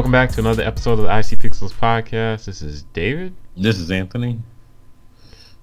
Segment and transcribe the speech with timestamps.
[0.00, 2.46] Welcome back to another episode of the IC Pixels podcast.
[2.46, 3.34] This is David.
[3.54, 4.40] This is Anthony.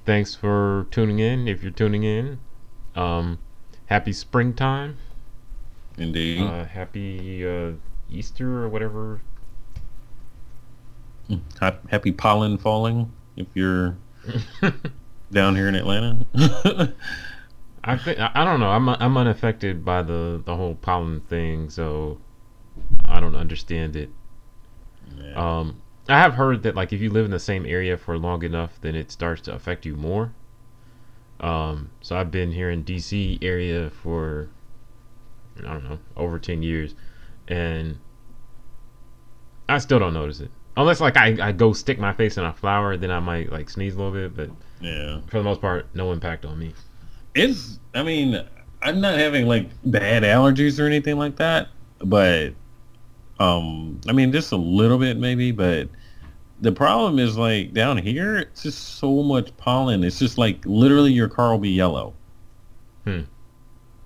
[0.06, 1.48] Thanks for tuning in.
[1.48, 2.38] If you're tuning in,
[2.96, 3.40] um,
[3.88, 5.00] happy springtime.
[5.98, 6.44] Indeed.
[6.44, 7.72] Uh, happy uh,
[8.12, 9.22] Easter or whatever.
[11.60, 13.98] Happy pollen falling if you're
[15.32, 16.94] down here in Atlanta.
[17.84, 18.70] I think I I don't know.
[18.70, 22.20] I'm I'm unaffected by the the whole pollen thing, so
[23.04, 24.12] I don't understand it.
[25.16, 25.60] Yeah.
[25.60, 28.44] Um, I have heard that like if you live in the same area for long
[28.44, 30.34] enough, then it starts to affect you more.
[31.40, 34.50] Um, so I've been here in DC area for
[35.60, 36.96] I don't know over ten years,
[37.48, 38.00] and
[39.70, 40.52] I still don't notice it.
[40.78, 43.70] Unless like I, I go stick my face in a flower, then I might like
[43.70, 44.36] sneeze a little bit.
[44.36, 44.50] But
[44.80, 45.22] yeah.
[45.28, 46.74] for the most part, no impact on me.
[47.34, 48.44] It's, I mean,
[48.82, 52.54] I'm not having like bad allergies or anything like that, but,
[53.40, 55.90] um, I mean, just a little bit maybe, but
[56.62, 60.04] the problem is like down here, it's just so much pollen.
[60.04, 62.14] It's just like literally your car will be yellow.
[63.04, 63.22] Hmm.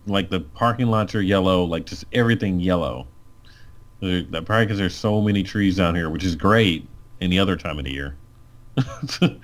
[0.05, 3.07] Like the parking lots are yellow, like just everything yellow.
[4.01, 6.87] That- Probably because there's so many trees down here, which is great
[7.21, 8.15] any other time of the year.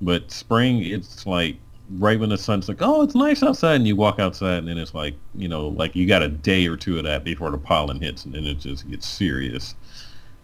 [0.00, 1.56] but spring, it's like
[1.96, 4.78] right when the sun's like, oh, it's nice outside, and you walk outside, and then
[4.78, 7.58] it's like, you know, like you got a day or two of that before the
[7.58, 9.74] pollen hits, and then it just gets serious.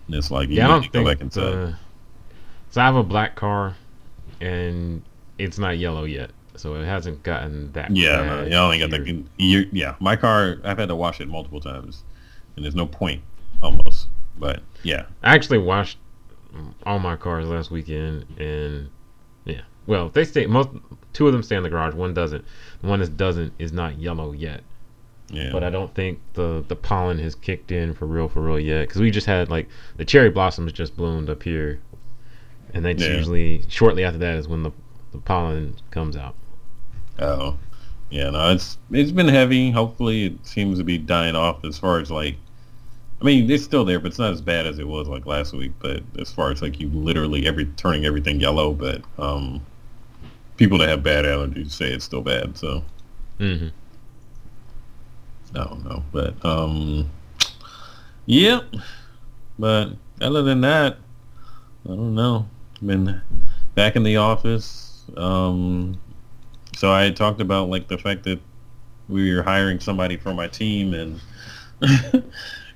[0.07, 1.07] And it's like, Yeah, I don't think.
[1.07, 1.41] back inside.
[1.43, 1.75] the-
[2.71, 3.77] so I have a black car,
[4.41, 5.03] and
[5.39, 7.95] it's not yellow yet, so it hasn't gotten that.
[7.95, 9.25] Yeah, no, ain't got that.
[9.39, 12.03] You, yeah, my car, I've had to wash it multiple times,
[12.57, 13.23] and there's no point,
[13.63, 14.09] almost.
[14.39, 15.99] But yeah, I actually washed
[16.85, 18.89] all my cars last weekend, and
[19.45, 20.47] yeah, well, they stay.
[20.47, 20.71] Most
[21.15, 21.95] two of them stay in the garage.
[21.95, 22.45] One doesn't.
[22.83, 24.61] The one that doesn't is not yellow yet.
[25.31, 28.59] yeah, But I don't think the the pollen has kicked in for real, for real
[28.61, 28.87] yet.
[28.89, 31.81] Because we just had like the cherry blossoms just bloomed up here,
[32.75, 33.15] and that's Yeah.
[33.17, 34.71] usually shortly after that is when the
[35.13, 36.35] the pollen comes out.
[37.21, 37.57] oh,
[38.11, 38.31] yeah.
[38.31, 39.71] No, it's it's been heavy.
[39.71, 42.37] Hopefully, it seems to be dying off as far as like.
[43.21, 45.53] I mean, it's still there, but it's not as bad as it was like last
[45.55, 45.73] week.
[45.79, 49.63] But as far as like you literally every turning everything yellow, but um,
[50.57, 52.57] people that have bad allergies say it's still bad.
[52.57, 52.85] So
[53.39, 53.69] hmm
[55.55, 57.09] I don't know, but um,
[58.27, 58.61] yeah.
[59.59, 60.97] But other than that,
[61.85, 62.49] I don't know.
[62.85, 63.21] Been
[63.77, 65.05] back in the office.
[65.17, 66.01] Um,
[66.77, 68.41] so I talked about like the fact that
[69.09, 71.21] we were hiring somebody for my team, and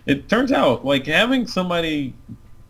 [0.06, 2.14] it turns out like having somebody,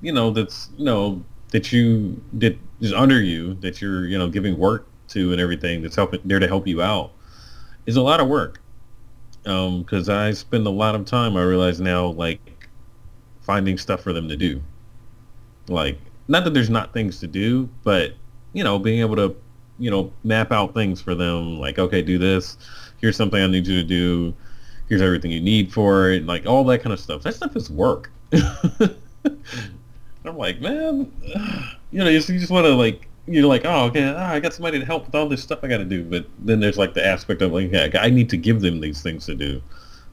[0.01, 4.29] you know, that's you know that you that is under you, that you're you know
[4.31, 7.13] giving work to and everything, that's helping there to help you out,
[7.87, 8.61] is a lot of work
[9.47, 11.37] um, because I spend a lot of time.
[11.37, 12.69] I realize now, like
[13.43, 14.63] finding stuff for them to do.
[15.69, 15.99] Like,
[16.29, 18.15] not that there's not things to do, but
[18.53, 19.37] you know, being able to,
[19.79, 21.59] you know, map out things for them.
[21.59, 22.59] Like, okay, do this.
[23.01, 24.35] Here's something I need you to do.
[24.89, 26.27] Here's everything you need for it.
[26.27, 27.23] Like all that kind of stuff.
[27.23, 28.11] That stuff is work.
[28.33, 28.97] I'm
[30.37, 31.11] like, man,
[31.91, 34.41] you know, you just, you just want to like, you're like, oh, okay, ah, I
[34.41, 36.03] got somebody to help with all this stuff I got to do.
[36.05, 39.03] But then there's like the aspect of like, yeah, I need to give them these
[39.03, 39.63] things to do.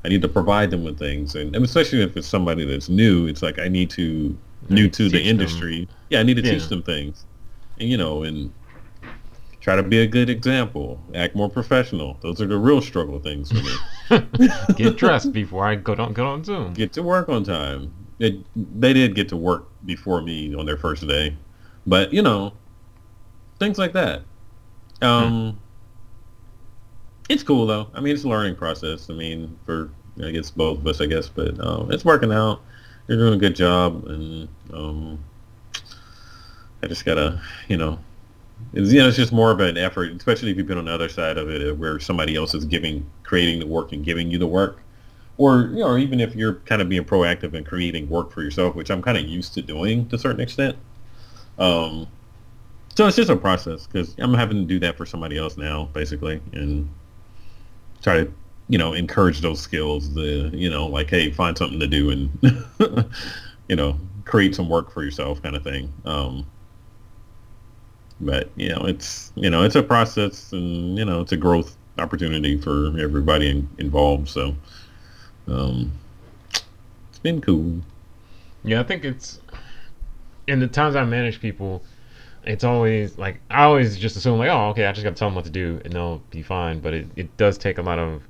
[0.03, 3.26] I need to provide them with things, and, and especially if it's somebody that's new,
[3.26, 4.38] it's like I need to
[4.70, 5.30] new to the Teach them.
[5.31, 5.90] industry.
[6.09, 6.52] Yeah, I need to Yeah.
[6.59, 7.26] teach them things,
[7.80, 8.53] and you know, and
[9.62, 12.20] try to be a good example, act more professional.
[12.22, 13.58] Those are the real struggle things for
[14.20, 14.20] me.
[14.76, 16.74] Get dressed before I go on go on Zoom.
[16.74, 17.92] get to work on time.
[18.20, 21.36] It, they did get to work before me on their first day,
[21.88, 22.53] but you know,
[23.59, 24.21] things like that.
[25.01, 25.59] Um,
[27.29, 27.88] it's cool though.
[27.93, 29.09] I mean, it's a learning process.
[29.09, 29.89] I mean, for
[30.23, 32.61] I guess both of us, I guess, but um, it's working out.
[33.07, 35.19] They're doing a good job, and um,
[36.81, 37.99] I just gotta, you know,
[38.73, 40.93] it's, you know, it's just more of an effort, especially if you've been on the
[40.93, 44.31] other side of it, uh, where somebody else is giving, creating the work and giving
[44.31, 44.79] you the work
[45.37, 48.75] or you know, even if you're kind of being proactive and creating work for yourself,
[48.75, 50.78] which I'm kind of used to doing to a certain extent.
[51.59, 52.08] Um,
[52.96, 55.90] so it's just a process because I'm having to do that for somebody else now,
[55.94, 56.90] basically, and
[58.02, 58.34] try to
[58.68, 60.14] you know encourage those skills.
[60.14, 62.32] The you know like hey, find something to do and
[63.68, 65.94] you know create some work for yourself, kind of thing.
[66.06, 66.46] Um,
[68.22, 71.76] but you know it's you know it's a process and you know it's a growth
[71.97, 74.30] opportunity for everybody in, involved.
[74.30, 74.56] So.
[75.47, 75.92] Um,
[77.09, 77.82] it's been cool.
[78.64, 79.40] Yeah, I think it's
[80.47, 81.84] in the times I manage people,
[82.46, 85.28] it's always like I always just assume like, oh, okay, I just got to tell
[85.30, 86.80] them what to do and they'll be fine.
[86.80, 88.22] But it, it does take a lot of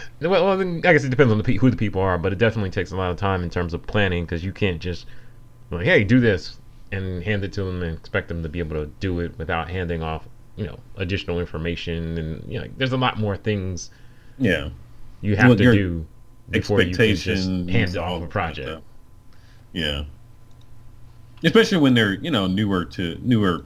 [0.20, 2.70] well, I guess it depends on the pe- who the people are, but it definitely
[2.70, 5.06] takes a lot of time in terms of planning because you can't just
[5.70, 6.58] like, hey, do this
[6.90, 9.68] and hand it to them and expect them to be able to do it without
[9.70, 10.26] handing off,
[10.56, 13.90] you know, additional information and you know, there's a lot more things
[14.38, 14.68] Yeah.
[15.22, 16.06] you have Well, to do
[16.50, 17.70] before you can just Expectations.
[17.70, 18.82] hand off a project.
[19.72, 20.04] Yeah.
[21.44, 23.64] Especially when they're, you know, newer to newer,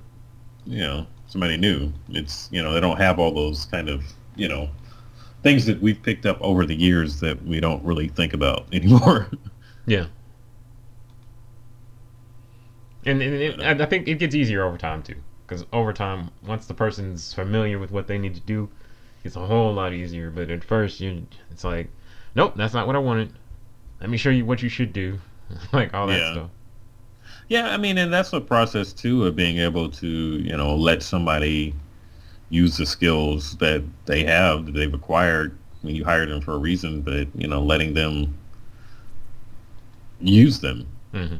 [0.66, 1.92] you know, somebody new.
[2.10, 4.02] It's, you know, they don't have all those kind of,
[4.34, 4.70] you know,
[5.42, 9.28] things that we've picked up over the years that we don't really think about anymore.
[9.86, 10.06] Yeah.
[13.04, 15.14] And, and it, I think it gets easier over time too,
[15.46, 18.68] because over time, once the person's familiar with what they need to do,
[19.22, 20.30] it's a whole lot easier.
[20.30, 21.88] But at first, you it's like,
[22.34, 23.32] nope, that's not what I wanted.
[24.00, 25.20] Let me show you what you should do,
[25.72, 26.32] like all that Yeah.
[26.32, 26.50] stuff.
[27.48, 31.02] Yeah, I mean, and that's a process too of being able to, you know, let
[31.02, 31.74] somebody
[32.50, 35.56] use the skills that they have that they've acquired.
[35.82, 38.36] I mean, you hired them for a reason, but you know, letting them
[40.20, 41.36] use them hmm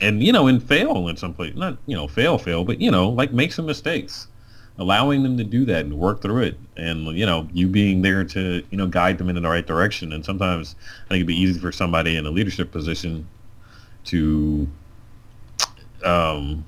[0.00, 1.54] and you know, and fail in some place.
[1.54, 4.28] Not you know, fail, fail, but you know, like make some mistakes,
[4.78, 8.24] allowing them to do that and work through it, and you know, you being there
[8.24, 10.12] to you know guide them in the right direction.
[10.12, 10.74] And sometimes
[11.06, 13.26] I think it'd be easy for somebody in a leadership position
[14.06, 14.66] to,
[16.04, 16.64] um,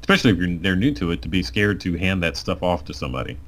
[0.00, 2.84] especially if you're they're new to it, to be scared to hand that stuff off
[2.86, 3.38] to somebody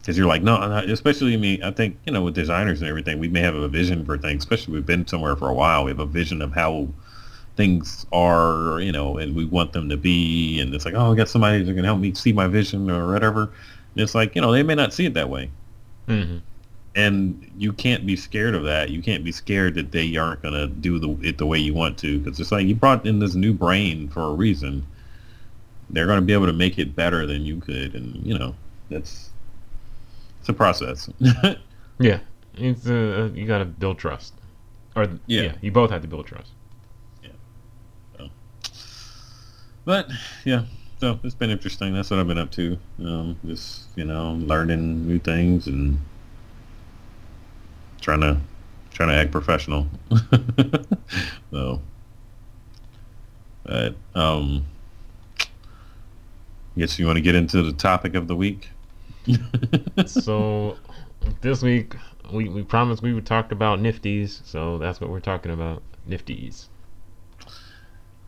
[0.00, 0.56] because you're like, no,
[0.88, 1.60] especially me.
[1.62, 4.44] I think you know, with designers and everything, we may have a vision for things.
[4.44, 6.88] Especially we've been somewhere for a while, we have a vision of how
[7.56, 10.60] things are, you know, and we want them to be.
[10.60, 13.10] And it's like, oh, I got somebody that can help me see my vision or
[13.12, 13.42] whatever.
[13.42, 15.50] And it's like, you know, they may not see it that way,
[16.06, 16.38] hmm
[16.96, 18.88] and you can't be scared of that.
[18.90, 21.74] You can't be scared that they aren't going to do the, it the way you
[21.74, 24.84] want to, because it's like you brought in this new brain for a reason.
[25.90, 28.54] They're going to be able to make it better than you could, and you know,
[28.90, 29.30] that's
[30.40, 31.08] it's a process.
[31.98, 32.18] Yeah,
[32.56, 34.34] it's uh, you got to build trust,
[34.94, 35.42] or Yeah.
[35.42, 35.52] yeah.
[35.62, 36.50] you both have to build trust.
[37.22, 38.26] Yeah.
[39.86, 40.10] But
[40.44, 40.64] yeah,
[41.00, 41.94] so it's been interesting.
[41.94, 42.76] That's what I've been up to.
[42.98, 45.98] Um, just you know, learning new things and
[48.06, 48.40] trying to
[48.92, 49.88] trying to act professional.
[51.50, 51.82] so,
[53.64, 54.64] but um,
[56.78, 58.70] guess you want to get into the topic of the week.
[60.06, 60.76] so
[61.40, 61.96] this week
[62.32, 66.66] we, we promised we would talk about nifties so that's what we're talking about nifties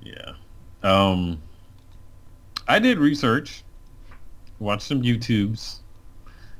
[0.02, 0.32] Yeah.
[0.82, 1.40] Um,
[2.66, 3.62] I did research,
[4.58, 5.78] watched some YouTubes,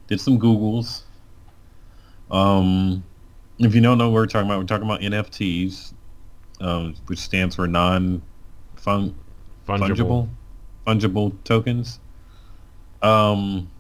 [0.07, 1.03] did some Googles.
[2.31, 3.03] Um,
[3.59, 5.93] if you don't know what we're talking about, we're talking about NFTs,
[6.61, 8.23] um, which stands for non
[8.77, 9.15] fungible
[9.67, 10.29] fungible
[10.87, 12.01] fungible tokens.
[13.03, 13.71] Um,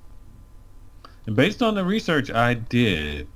[1.26, 3.26] and based on the research I did,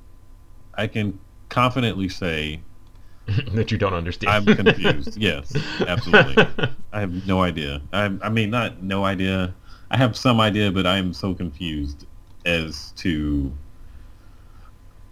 [0.75, 1.19] I can
[1.49, 2.61] confidently say
[3.53, 5.17] that you don't understand I'm confused.
[5.21, 5.55] yes,
[5.87, 6.47] absolutely.
[6.93, 7.81] I have no idea.
[7.93, 9.55] I, I mean, not no idea.
[9.91, 12.07] I have some idea, but I am so confused
[12.45, 13.53] as to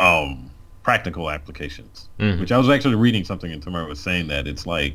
[0.00, 0.49] um
[0.82, 2.08] practical applications.
[2.18, 2.40] Mhm.
[2.40, 4.94] Which I was actually reading something and tomorrow was saying that it's like,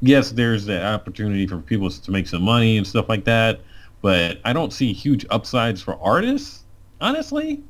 [0.00, 3.60] yes, there's the opportunity for people to make some money and stuff like that,
[4.02, 6.64] but I don't see huge upsides for artists,
[7.00, 7.62] honestly.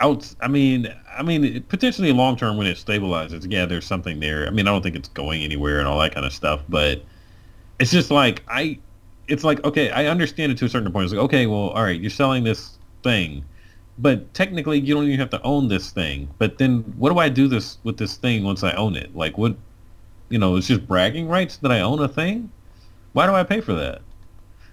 [0.00, 4.46] Out, I mean, I mean, potentially long term when it stabilizes, yeah, there's something there.
[4.46, 7.02] I mean, I don't think it's going anywhere and all that kind of stuff, but
[7.78, 8.78] it's just like I,
[9.28, 11.04] it's like okay, I understand it to a certain point.
[11.04, 13.44] It's like okay, well, all right, you're selling this thing,
[13.98, 16.28] but technically you don't even have to own this thing.
[16.38, 19.14] But then what do I do this with this thing once I own it?
[19.16, 19.56] Like what,
[20.28, 22.50] you know, it's just bragging rights that I own a thing.
[23.12, 24.02] Why do I pay for that?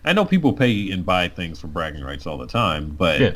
[0.04, 3.36] I know people pay and buy things for bragging rights all the time, but yeah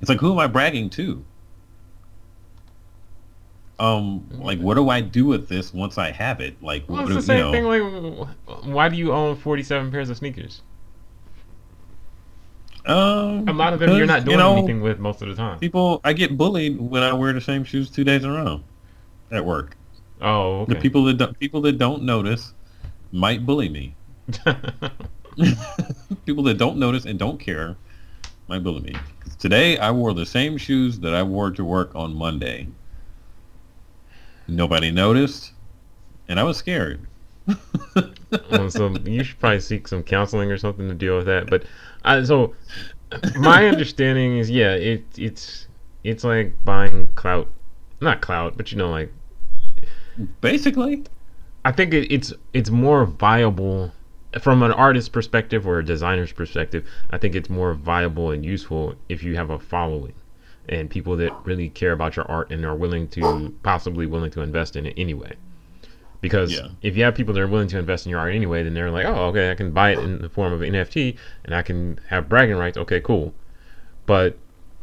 [0.00, 1.24] it's like, who am I bragging to?
[3.78, 6.62] Um, like, what do I do with this once I have it?
[6.62, 7.70] Like, well, what it's do, the you same know?
[7.70, 10.62] thing like why do you own 47 pairs of sneakers
[12.90, 15.36] Um, a lot of them you're not doing you know, anything with most of the
[15.36, 18.32] time People, I get bullied when I wear the same shoes two days in a
[18.32, 18.62] row
[19.30, 19.76] at work.
[20.20, 22.52] oh The people that don't, people that don't notice
[23.12, 23.94] might bully me.
[26.26, 27.76] people that don't notice and don't care
[28.48, 28.96] might bully me.
[29.38, 32.66] Today I wore the same shoes that I wore to work on Monday.
[34.48, 35.52] Nobody noticed,
[36.26, 37.06] and I was scared.
[38.50, 41.48] well, so you should probably seek some counseling or something to deal with that.
[41.48, 41.64] But
[42.04, 42.54] uh, so
[43.36, 45.68] my understanding is, yeah, it it's
[46.04, 47.48] it's like buying clout,
[48.00, 49.12] not clout, but you know, like
[50.40, 51.04] Basically,
[51.64, 53.92] I think it, it's it's more viable
[54.40, 58.94] from an artist's perspective or a designer's perspective, I think it's more viable and useful
[59.08, 60.14] if you have a following
[60.68, 64.40] and people that really care about your art and are willing to possibly willing to
[64.40, 65.34] invest in it anyway.
[66.20, 66.68] Because Yeah.
[66.82, 68.90] if you have people that are willing to invest in your art anyway, then they're
[68.90, 71.62] like, oh, okay, I can buy it in the form of an NFT and I
[71.62, 72.76] can have bragging rights.
[72.76, 73.34] Okay, cool.
[74.06, 74.36] But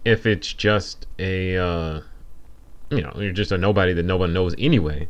[0.03, 2.01] if it's just a, uh,
[2.89, 5.10] you know, you're just a nobody that no one knows anyway,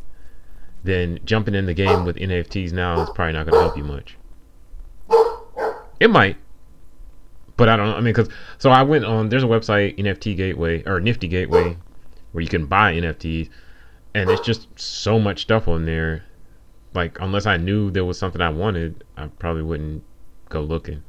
[0.84, 3.84] then jumping in the game with NFTs now is probably not going to help you
[3.84, 4.16] much.
[6.00, 6.36] It might,
[7.56, 7.94] but I don't know.
[7.96, 9.30] I mean, because so I went on.
[9.30, 11.76] There's a website, NFT Gateway or Nifty Gateway,
[12.30, 13.48] where you can buy NFTs,
[14.14, 16.24] and it's just so much stuff on there.
[16.94, 20.02] Like unless I knew there was something I wanted, I probably wouldn't
[20.48, 21.02] go looking.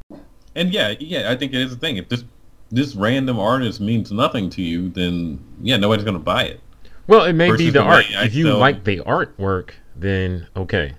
[0.55, 1.97] And yeah, yeah, I think it is a thing.
[1.97, 2.23] If this
[2.71, 6.59] this random artist means nothing to you, then yeah, nobody's gonna buy it.
[7.07, 8.05] Well, it may be the the art.
[8.15, 10.93] I If you like the artwork, then okay.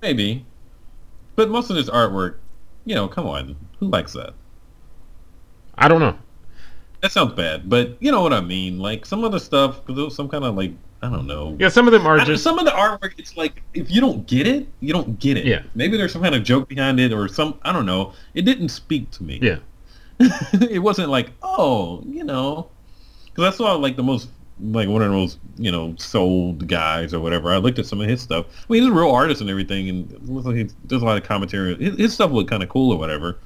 [0.00, 0.46] Maybe,
[1.36, 2.36] but most of this artwork,
[2.86, 4.32] you know, come on, who likes that?
[5.76, 6.16] I don't know.
[7.02, 8.78] That sounds bad, but you know what I mean.
[8.78, 11.56] Like some of the stuff, some kind of like I don't know.
[11.58, 14.00] Yeah, some of them are I- just some of the artwork, it's like if you
[14.00, 15.46] don't get it, you don't get it.
[15.46, 15.62] Yeah.
[15.74, 18.12] Maybe there's some kind of joke behind it, or some I don't know.
[18.34, 19.38] It didn't speak to me.
[19.42, 19.58] yeah.
[20.52, 22.68] it wasn't like oh, you know,
[23.24, 24.28] because I saw like the most
[24.62, 27.50] like one of those you know sold guys or whatever.
[27.50, 28.44] I looked at some of his stuff.
[28.50, 31.04] I mean, he's a real artist and everything, and it looks like he does a
[31.06, 31.74] lot of commentary.
[31.76, 33.38] His, his stuff looked kind of cool or whatever.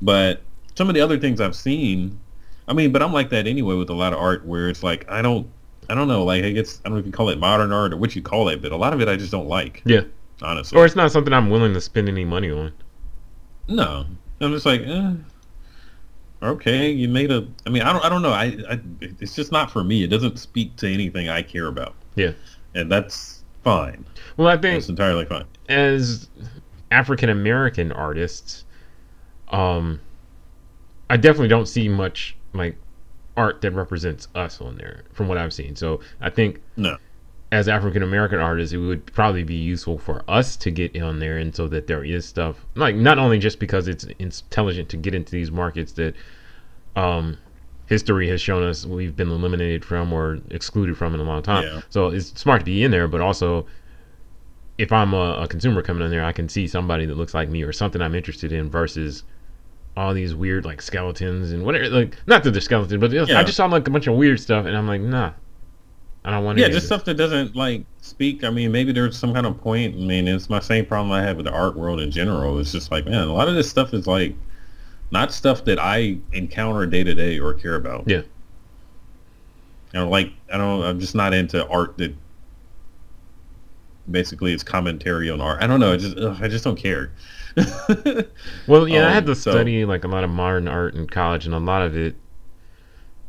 [0.00, 0.42] But
[0.76, 2.20] some of the other things I've seen,
[2.68, 5.10] I mean, but I'm like that anyway with a lot of art where it's like
[5.10, 5.48] I don't.
[5.88, 7.92] I don't know, like I guess I don't know if you call it modern art
[7.92, 9.82] or what you call it, but a lot of it I just don't like.
[9.84, 10.02] Yeah.
[10.42, 10.78] honestly.
[10.78, 12.72] Or it's not something I'm willing to spend any money on.
[13.68, 14.06] No,
[14.40, 15.12] I'm just like, eh,
[16.42, 17.46] okay, you made a.
[17.66, 18.30] I mean, I don't, I don't know.
[18.32, 20.02] I, I, it's just not for me.
[20.04, 22.32] It doesn't speak to anything I care about, Yeah.
[22.74, 24.04] and that's fine.
[24.36, 25.44] Well, I think That's entirely fine.
[25.68, 26.28] as
[26.90, 28.64] African American artists,
[29.48, 30.00] um,
[31.10, 32.76] I definitely don't see much like
[33.36, 35.76] art that represents us on there from what I've seen.
[35.76, 36.96] So I think No,
[37.52, 41.38] as African American artists, it would probably be useful for us to get on there,
[41.38, 45.14] and so that there is stuff like not only just because it's intelligent to get
[45.14, 46.14] into these markets that
[46.96, 47.36] um,
[47.86, 51.64] history has shown us we've been eliminated from or excluded from in a long time.
[51.64, 51.80] Yeah.
[51.88, 53.66] So it's smart to be in there, but also
[54.78, 57.48] if I'm a, a consumer coming in there, I can see somebody that looks like
[57.48, 59.22] me or something I'm interested in versus
[59.96, 61.88] all these weird like skeletons and whatever.
[61.88, 63.38] Like not that they're skeletons, but Yeah.
[63.38, 65.32] I just saw like a bunch of weird stuff, and I'm like, nah,
[66.24, 66.58] I don't want.
[66.58, 66.62] to.
[66.62, 66.86] yeah, just this.
[66.86, 68.44] stuff that doesn't like speak.
[68.44, 69.94] I mean, maybe there's some kind of point.
[69.94, 72.58] I mean, it's my same problem I have with the art world in general.
[72.58, 74.34] It's just like, man, a lot of this stuff is like
[75.10, 78.04] not stuff that I encounter day to day or care about.
[78.06, 78.22] Yeah.
[79.94, 80.82] You know, like I don't.
[80.82, 82.14] I'm just not into art that
[84.10, 85.62] basically it's commentary on art.
[85.62, 85.92] I don't know.
[85.92, 87.12] I just ugh, I just don't care.
[88.66, 91.06] Well, yeah, I had Um, to so- study like a lot of modern art in
[91.06, 92.14] college, and a lot of it,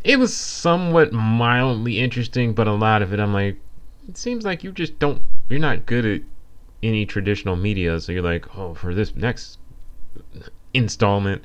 [0.03, 3.57] it was somewhat mildly interesting, but a lot of it, I'm like,
[4.07, 6.21] it seems like you just don't, you're not good at
[6.83, 9.59] any traditional media, so you're like, oh, for this next
[10.73, 11.43] installment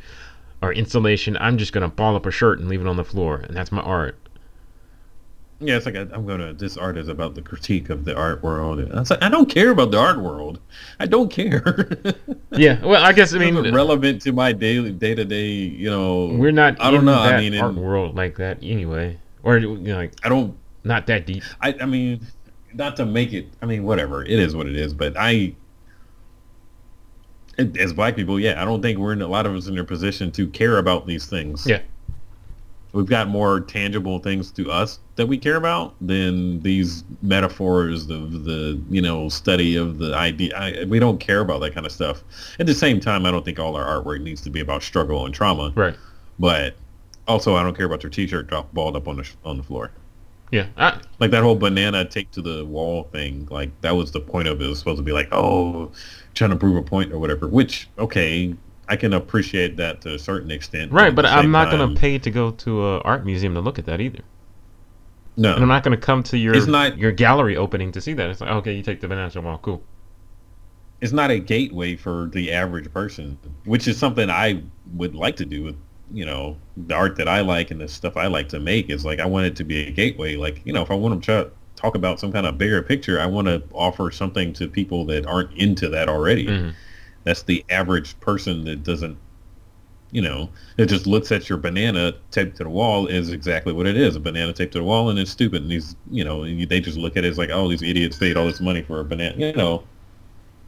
[0.61, 3.37] or installation, I'm just gonna ball up a shirt and leave it on the floor,
[3.37, 4.17] and that's my art.
[5.65, 6.53] Yeah, it's like I, I'm gonna.
[6.53, 8.81] This art is about the critique of the art world.
[8.81, 10.59] And I was like, I don't care about the art world.
[11.01, 11.89] I don't care.
[12.55, 15.49] Yeah, well, I guess I mean, relevant to my daily, day to day.
[15.53, 18.59] You know, we're not I don't in know, I mean, in- art world like that
[18.63, 20.55] anyway, or you know, like I don't.
[20.85, 21.43] not that deep.
[21.63, 22.27] I, I mean,
[22.75, 23.47] not to make it.
[23.63, 24.23] I mean, whatever.
[24.23, 24.93] It is what it is.
[24.93, 25.55] But I,
[27.79, 29.85] as black people, yeah, I don't think we're in a lot of us in a
[29.85, 31.67] position to care about these things.
[31.67, 31.81] Yeah.
[32.93, 38.45] We've got more tangible things to us that we care about than these metaphors of
[38.45, 40.55] the, you know, study of the idea.
[40.57, 42.23] I, we don't care about that kind of stuff.
[42.59, 45.25] At the same time, I don't think all our artwork needs to be about struggle
[45.25, 45.73] and trauma.
[45.75, 45.97] Right.
[46.39, 46.77] But
[47.27, 49.63] also, I don't care about your T-shirt drop balled up on the sh- on the
[49.63, 49.91] floor.
[50.51, 50.67] Yeah.
[50.77, 53.49] I, Like that whole banana taped to the wall thing.
[53.51, 54.65] Like that was the point of it.
[54.65, 55.91] It was supposed to be like, oh,
[56.35, 57.49] trying to prove a point or whatever.
[57.49, 58.55] Which okay,
[58.89, 60.93] I can appreciate that to a certain extent.
[60.93, 63.79] Right, at but I'm not gonna pay to go to an art museum to look
[63.79, 64.21] at that either,
[65.37, 68.13] No, and I'm not gonna come to your It's not- your gallery opening to see
[68.15, 68.29] that.
[68.31, 69.83] It's like okay, you take the banana wall, cool.
[71.01, 74.63] it's not a gateway for the average person, which is something I
[74.95, 75.77] would like to do with
[76.13, 78.91] you know the art that I like and the stuff I like to make.
[78.91, 80.37] Is like I want it to be a gateway.
[80.37, 83.27] Like you know, if I want to talk about some kind of bigger picture, I
[83.27, 86.47] want to offer something to people that aren't into that already.
[86.47, 86.75] Mhm.
[87.25, 89.17] That's the average person that doesn't,
[90.11, 93.87] you know, that just looks at your banana taped to the wall is exactly what
[93.87, 94.17] it is.
[94.17, 95.63] A banana taped to the wall and it's stupid.
[95.63, 98.17] And these, you know, and they just look at it as like, oh, these idiots
[98.17, 99.37] paid all this money for a banana.
[99.37, 99.85] You know,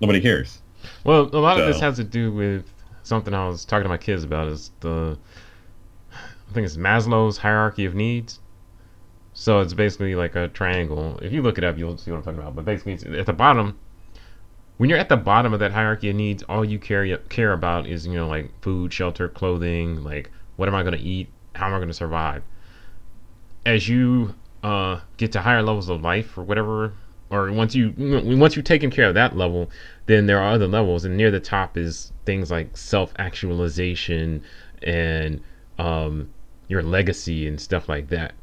[0.01, 0.61] nobody cares.
[1.05, 2.65] Well, a lot of this has to do with
[3.03, 4.49] something I was talking to my kids about.
[4.49, 5.19] Is the
[6.13, 8.41] I think it's Maslow's hierarchy of needs.
[9.33, 11.19] So it's basically like a triangle.
[11.21, 12.55] If you look it up, you'll see what I'm talking about.
[12.55, 13.79] But basically, it's at the bottom.
[14.77, 17.87] When you're at the bottom of that hierarchy of needs, all you care care about
[17.87, 20.03] is you know like food, shelter, clothing.
[20.03, 21.29] Like what am I going to eat?
[21.55, 22.43] How am I going to survive?
[23.65, 26.93] As you uh, get to higher levels of life or whatever,
[27.31, 29.71] or once you once you've taken care of that level,
[30.07, 34.43] then there are other levels, and near the top is things like self actualization
[34.83, 35.41] and
[35.79, 36.31] um,
[36.69, 38.35] your legacy and stuff like that.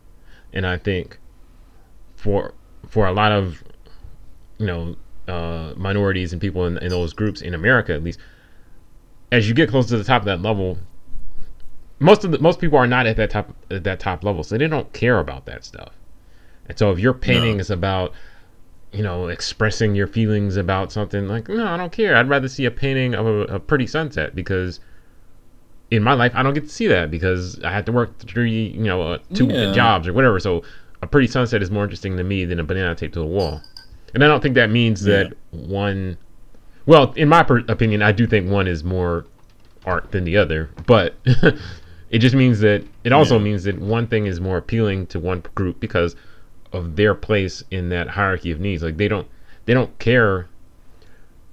[0.54, 1.20] And I think
[2.16, 2.54] for
[2.88, 3.64] for a lot of
[4.58, 4.96] you know
[5.28, 8.20] uh, minorities and people in, in those groups in America, at least,
[9.32, 10.78] as you get close to the top of that level,
[12.00, 14.58] most of the most people are not at that top at that top level, so
[14.58, 15.94] they don't care about that stuff.
[16.66, 17.62] And so if your painting No.
[17.62, 18.14] is about
[18.92, 22.66] you know expressing your feelings about something like no i don't care i'd rather see
[22.66, 24.82] a painting of a, a pretty sunset because
[25.90, 28.68] in my life i don't get to see that because i have to work three
[28.68, 29.72] you know uh, two Yeah.
[29.72, 30.62] jobs or whatever so
[31.02, 33.62] a pretty sunset is more interesting to me than a banana taped to the wall
[34.14, 35.60] and i don't think that means that Yeah.
[35.68, 36.18] one
[36.86, 39.26] well in my per- opinion i do think one is more
[39.86, 41.16] art than the other but
[42.10, 43.44] it just means that it also Yeah.
[43.44, 46.16] means that one thing is more appealing to one group because
[46.74, 48.82] of their place in that hierarchy of needs.
[48.84, 49.28] Like they don't
[49.66, 50.48] they don't care.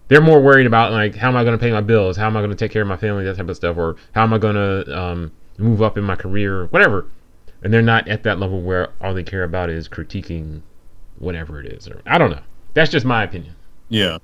[0.08, 2.36] They're more worried about like how am I going to pay my bills, how am
[2.36, 4.32] I going to take care of my family, that type of stuff, or how am
[4.32, 7.06] I going to um, move up in my career, whatever.
[7.62, 10.62] And they're not at that level where all they care about is critiquing
[11.18, 11.88] whatever it is.
[11.88, 12.40] Or I don't know.
[12.74, 13.54] That's just my opinion.
[13.88, 14.18] Yeah.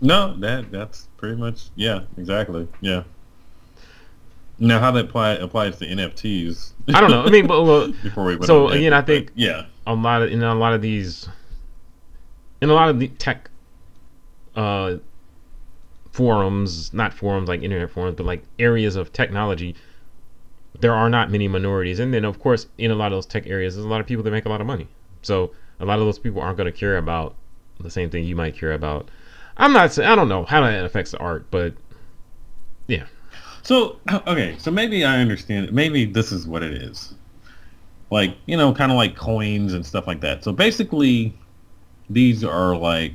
[0.00, 2.68] No, that that's pretty much yeah, exactly.
[2.80, 3.02] Yeah.
[4.60, 6.72] Now, how that apply, applies to NFTs?
[6.92, 7.22] I don't know.
[7.22, 10.22] I mean, but well, Before we went So, again, I but, think- yeah, a lot
[10.22, 11.28] of in a lot of these
[12.60, 13.50] in a lot of the tech
[14.56, 14.96] uh
[16.12, 19.74] forums not forums like internet forums but like areas of technology
[20.80, 23.46] there are not many minorities and then of course in a lot of those tech
[23.46, 24.88] areas there's a lot of people that make a lot of money
[25.22, 27.34] so a lot of those people aren't going to care about
[27.80, 29.08] the same thing you might care about
[29.56, 31.72] i'm not saying i don't know how that affects the art but
[32.88, 33.04] yeah
[33.62, 35.66] So okay, so maybe I understand.
[35.66, 35.74] it.
[35.74, 37.14] Maybe this is what it is.
[38.10, 40.42] Like you know, kind of like coins and stuff like that.
[40.42, 41.34] So basically,
[42.08, 43.12] these are like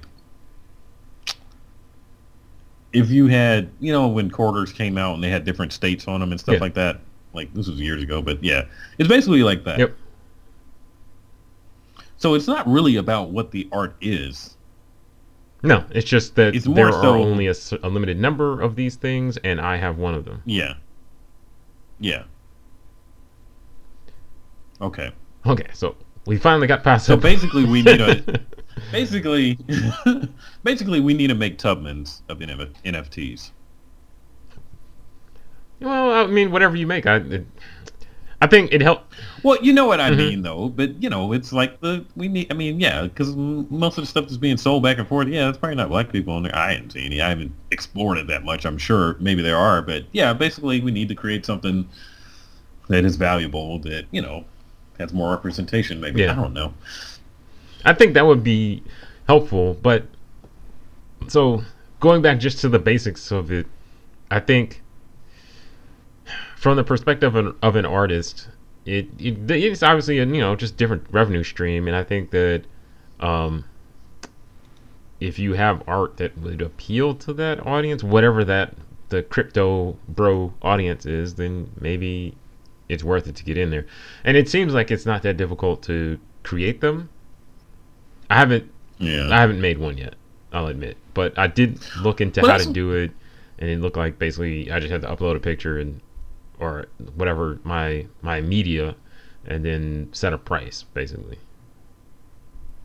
[2.92, 6.20] if you had you know when quarters came out and they had different states on
[6.20, 6.60] them and stuff Yeah.
[6.62, 7.00] like that.
[7.34, 8.66] Like this was years ago, but yeah,
[9.00, 9.80] it's basically like that.
[9.80, 9.96] Yep.
[12.24, 14.56] So it's not really about what the art is.
[15.62, 17.54] no it's just that It's there are so- only a
[17.90, 20.76] limited number of these things and i have one of them Yeah.
[22.00, 22.24] Yeah.
[24.80, 25.12] Okay.
[25.46, 27.06] Okay, so we finally got past.
[27.06, 28.40] So basically, we need a
[28.94, 29.58] basically
[30.64, 33.52] basically we need to make Tubmans of NF- NFTs.
[35.82, 37.46] well, I mean, whatever you make, I, it,
[38.44, 39.14] I think it helped.
[39.42, 40.18] Well, you know what I Mhm.
[40.18, 40.68] mean, though.
[40.68, 42.48] But you know, it's like the we need.
[42.52, 45.48] I mean, yeah, because most of the stuff that's being sold back and forth, yeah,
[45.48, 46.54] it's probably not black people on there.
[46.54, 47.22] I haven't seen any.
[47.22, 48.66] I haven't explored it that much.
[48.66, 51.88] I'm sure maybe there are, but yeah, basically, we need to create something
[52.90, 54.44] that is valuable that you know
[55.00, 56.02] has more representation.
[56.02, 56.34] Maybe Yeah.
[56.34, 56.74] I don't know.
[57.86, 58.84] I think that would be
[59.26, 60.04] helpful, but
[61.30, 61.64] so
[62.02, 63.68] going back just to the basics of it,
[64.30, 64.82] I think
[66.64, 68.48] from the perspective of an, of an artist,
[68.86, 72.64] it, it it's obviously a you know just different revenue stream, and I think that
[73.20, 73.66] um,
[75.20, 78.76] if you have art that would appeal to that audience, whatever that
[79.10, 82.34] the crypto bro audience is, then maybe
[82.88, 83.86] it's worth it to get in there.
[84.24, 87.10] And it seems like it's not that difficult to create them.
[88.30, 89.28] I haven't Yeah.
[89.30, 90.16] I haven't made one yet.
[90.54, 93.12] I'll admit, but I did look into Well, how to do it,
[93.60, 96.00] and it looked like basically I just had to upload a picture and
[96.60, 98.96] or whatever my my media,
[99.46, 101.38] and then set a price basically.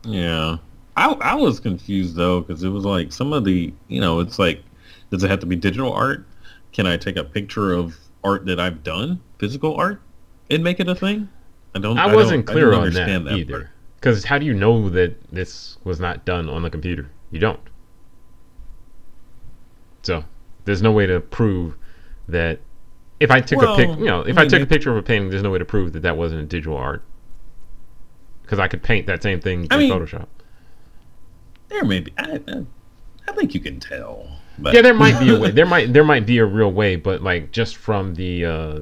[0.03, 0.57] Yeah.
[0.97, 4.39] I I was confused though because it was like some of the you know it's
[4.39, 4.61] like
[5.11, 6.25] does it have to be digital art?
[6.71, 10.01] Can I take a picture of art that I've done, physical art,
[10.49, 11.29] and make it a thing?
[11.73, 11.97] I don't.
[11.97, 13.39] I don't- wasn't clear didn't on understand that, part.
[13.39, 13.71] either.
[13.95, 17.09] Because how do you know that this was not done on the computer?
[17.31, 17.59] You don't.
[20.03, 20.23] So
[20.65, 21.75] there's no way to prove
[22.27, 22.59] that
[23.19, 25.01] if I took a pic, you know, if I I took a picture of a
[25.01, 27.03] painting, there's no way to prove that that wasn't a digital art.
[28.41, 30.27] Because I could paint that same thing I in mean- Photoshop.
[31.67, 32.11] There may be.
[32.17, 32.39] I,
[33.27, 34.27] I, think you can tell.
[34.57, 35.51] But Yeah, there might be a way.
[35.51, 38.79] There might there might be a real way, but like just from the uh,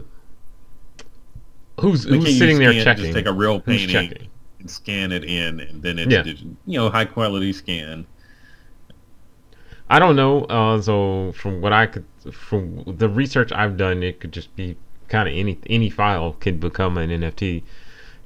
[1.82, 3.06] who's who's you sitting there checking?
[3.06, 6.24] Just take a real painting and scan it in, and then it's Yeah.
[6.66, 8.08] you know high quality scan.
[9.90, 10.44] I don't know.
[10.46, 14.76] Uh, so from what I could, from the research I've done, it could just be
[15.08, 17.64] kind of any any file could become an NFT.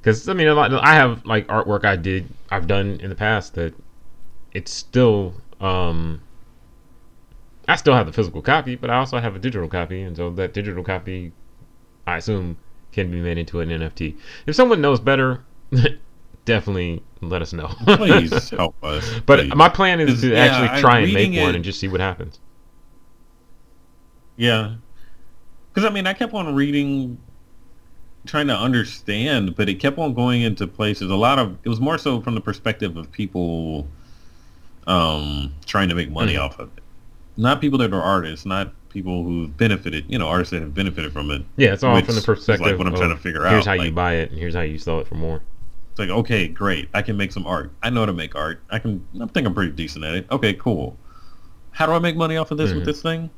[0.00, 0.72] Because I mean, a lot.
[0.72, 3.74] I have like artwork I did, I've done in the past that
[4.52, 5.34] it's still.
[5.60, 6.20] um
[7.68, 10.30] I still have the physical copy, but I also have a digital copy, and so
[10.30, 11.32] that digital copy,
[12.06, 12.58] I assume,
[12.90, 14.16] can be made into an NFT.
[14.46, 15.44] If someone knows better,
[16.44, 17.68] definitely let us know.
[17.86, 19.08] Please help us.
[19.26, 19.54] But please.
[19.54, 21.88] my plan is to yeah, actually I'm try and make reading one and just see
[21.88, 22.40] what happens.
[24.36, 24.74] Yeah.
[25.72, 27.18] Because, I mean, I kept on reading,
[28.26, 31.10] trying to understand, but it kept on going into places.
[31.10, 33.86] A lot of, it was more so from the perspective of people
[34.86, 36.40] um, trying to make money Mhm.
[36.44, 36.82] off of it.
[37.36, 41.12] Not people that are artists, not people who've benefited, you know, artists that have benefited
[41.12, 41.42] from it.
[41.56, 42.78] Yeah, it's all from the is like perspective.
[42.78, 44.60] what I'm of, trying to figure Here's out, how you buy it, and here's how
[44.60, 45.40] you sell it for more.
[45.92, 46.88] It's like, okay, great.
[46.94, 47.70] I can make some art.
[47.82, 48.62] I know how to make art.
[48.70, 50.26] I can, I think I'm pretty decent at it.
[50.30, 50.96] Okay, cool.
[51.72, 52.76] How do I make money off of this Mhm.
[52.76, 53.28] with this thing?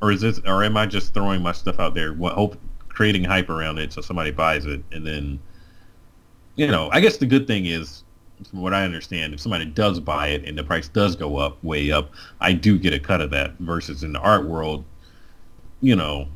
[0.00, 2.56] Or is this, or am I just throwing my stuff out there, what, hope,
[2.88, 5.40] creating hype around it so somebody buys it and then,
[6.54, 8.04] you know, I guess the good thing is,
[8.48, 11.62] from what I understand, if somebody does buy it and the price does go up,
[11.64, 14.84] way up, I do get a cut of that versus in the art world,
[15.80, 16.28] you know,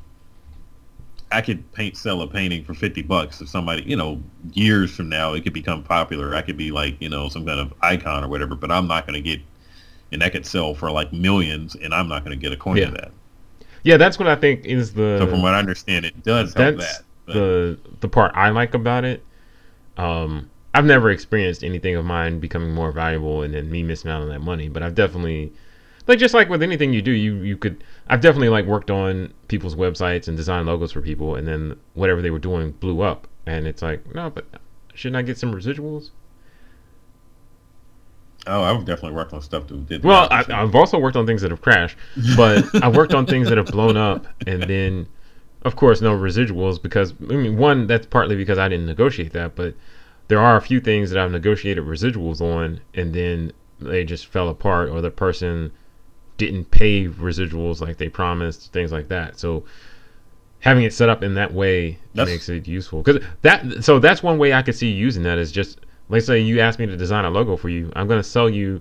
[1.31, 5.09] I could paint sell a painting for fifty bucks if somebody, you know, years from
[5.09, 6.35] now it could become popular.
[6.35, 9.07] I could be like, you know, some kind of icon or whatever, but I'm not
[9.07, 9.41] going to get,
[10.13, 12.79] and that could sell for like millions, and I'm not going to get a coin
[12.79, 12.85] Yeah.
[12.85, 13.11] of that.
[13.85, 15.19] Yeah, that's what I think is the.
[15.19, 17.03] So from what I understand, it does help that.
[17.27, 19.23] But, the the part I like about it.
[19.97, 24.23] Um, I've never experienced anything of mine becoming more valuable and then me missing out
[24.23, 25.53] on that money, but I've definitely,
[26.09, 27.85] like just like with anything you do, you you could.
[28.09, 32.21] I've definitely like worked on people's websites and designed logos for people, and then whatever
[32.21, 34.47] they were doing blew up, and it's like no, but
[34.95, 36.11] shouldn't I get some residuals?
[38.49, 40.05] oh, I've definitely worked on stuff that did.
[40.05, 41.97] Well, I, I've also worked on things that have crashed,
[42.37, 45.07] but I've worked on things that have blown up, and then,
[45.63, 49.55] of course, no residuals because I mean, one that's partly because I didn't negotiate that,
[49.55, 49.75] but
[50.29, 54.49] there are a few things that I've negotiated residuals on, and then they just fell
[54.49, 55.73] apart, or the person
[56.39, 59.39] didn't pay residuals like they promised, things like that.
[59.39, 59.65] So
[60.61, 63.85] having it set up in that way That's- makes it useful because that.
[63.85, 65.81] So that's one way I could see using that is just.
[66.11, 67.93] Let's say you ask me to design a logo for you.
[67.95, 68.81] I'm going to sell you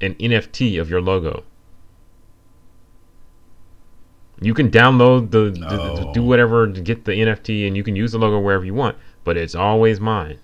[0.00, 1.44] an NFT of your logo.
[4.40, 7.96] You can download the, the- the- do whatever to get the NFT, and you can
[7.96, 8.96] use the logo wherever you want.
[9.22, 10.38] But it's always mine.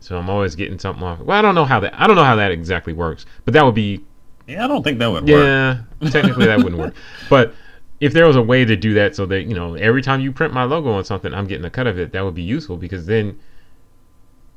[0.00, 1.20] So I'm always getting something off.
[1.20, 1.94] Well, I don't know how that.
[2.00, 4.04] I don't know how that exactly works, but that would be
[4.46, 5.30] yeah, I don't think that would work.
[5.30, 6.10] yeah.
[6.10, 6.94] Technically, that wouldn't work.
[7.30, 7.54] But
[8.00, 10.32] if there was a way to do that, so that you know, every time you
[10.32, 12.12] print my logo on something, I'm getting a cut of it.
[12.12, 13.38] That would be useful because then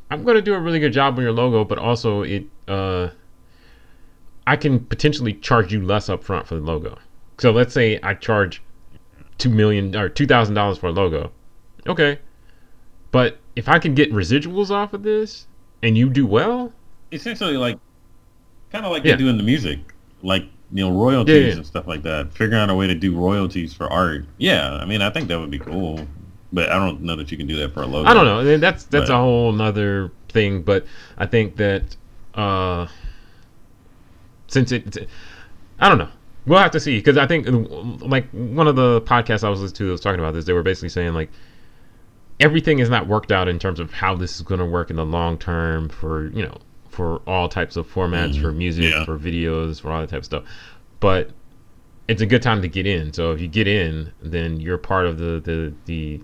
[0.10, 3.10] I'm going to do a really good job on your logo, but also it, uh,
[4.48, 6.98] I can potentially charge you less upfront for the logo.
[7.38, 8.62] So let's say I charge
[9.38, 11.32] two million or two thousand dollars for a logo.
[11.88, 12.20] Okay,
[13.12, 15.48] but if I can get residuals off of this
[15.84, 16.74] and you do well,
[17.12, 17.78] Essentially, like,
[18.72, 19.14] kind of like Yeah.
[19.14, 19.80] they do in the music,
[20.24, 21.56] like you know, royalties Yeah, yeah.
[21.58, 22.32] and stuff like that.
[22.34, 24.26] Figuring out a way to do royalties for art.
[24.38, 26.06] Yeah, I mean, I think that would be cool,
[26.52, 28.10] but I don't know that you can do that for a logo.
[28.10, 28.40] I don't know.
[28.40, 30.64] I mean, That's that's But- a whole nother thing.
[30.64, 30.86] But
[31.18, 31.96] I think that
[32.34, 32.88] uh,
[34.48, 35.08] since it,
[35.80, 36.10] I don't know.
[36.48, 37.48] We'll have to see because I think
[38.02, 40.46] like one of the podcasts I was listening to was talking about this.
[40.46, 41.32] They were basically saying like
[42.40, 44.96] everything is not worked out in terms of how this is going to work in
[44.96, 46.58] the long term for you know
[46.96, 48.58] for all types of formats for mm-hmm.
[48.58, 49.06] music Yeah.
[49.06, 50.44] for videos for all that type of stuff.
[51.00, 51.32] But
[52.08, 53.12] it's a good time to get in.
[53.14, 56.22] So if you get in, then you're part of the the the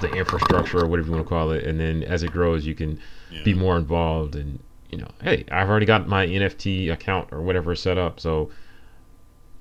[0.00, 2.74] the infrastructure or whatever you want to call it and then as it grows you
[2.74, 3.00] can
[3.42, 7.74] be more involved and you know hey i've already got my nft account or whatever
[7.74, 8.48] set up so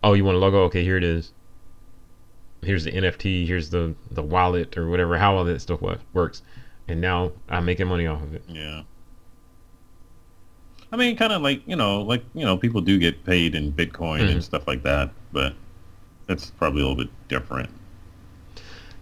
[0.04, 1.34] oh you want a logo okay here it is
[2.62, 6.44] here's the nft here's the the wallet or whatever how all that stuff wo- works
[6.88, 8.84] and now i'm making money off of it Yeah.
[10.94, 13.72] I mean, kind of like you know, like you know, people do get paid in
[13.74, 14.32] Bitcoin Mhm.
[14.32, 15.56] and stuff like that, but
[16.28, 17.70] that's probably a little bit different.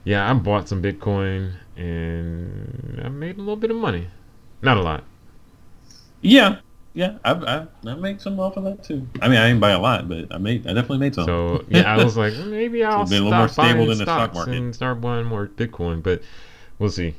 [0.03, 4.07] yeah i bought some bitcoin and i made a little bit of money
[4.63, 5.03] not a lot
[6.23, 6.57] Yeah,
[6.95, 9.07] yeah, I I, I made some off of that too.
[9.21, 11.25] I mean, I didn't buy a lot, but I made I definitely made some.
[11.25, 13.97] So yeah, I was like, maybe I'll be a little more stop stable buying than
[13.99, 14.55] the stock stocks market.
[14.55, 16.01] and start buying more Bitcoin.
[16.03, 16.21] But
[16.79, 17.15] we'll see.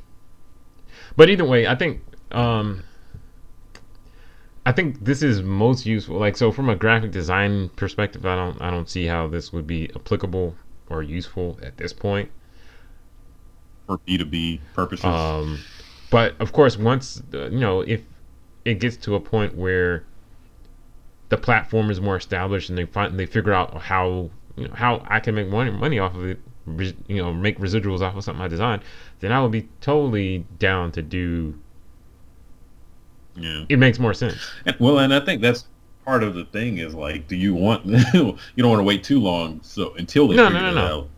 [1.16, 2.00] But either way, I think
[2.32, 2.82] um,
[4.66, 6.18] I think this is most useful.
[6.18, 9.66] Like so, from a graphic design perspective, I don't I don't see how this would
[9.66, 10.56] be applicable
[10.88, 12.30] or useful at this point.
[13.86, 15.04] for B two B purposes.
[15.04, 15.64] Um,
[16.10, 18.02] but of course, once uh, you know, if
[18.64, 20.06] it gets to a point where
[21.30, 25.02] the platform is more established and they find they figure out how you know how
[25.08, 26.40] I can make money money off of it,
[27.08, 28.82] you know, make residuals off of something I designed,
[29.20, 31.58] then I would be totally down to do.
[33.36, 33.64] Yeah.
[33.68, 34.36] It makes more sense.
[34.78, 35.66] Well, and I think that's
[36.04, 39.20] part of the thing is like, do you want you don't want to wait too
[39.20, 40.80] long so until they No, figure no, it no.
[41.00, 41.08] out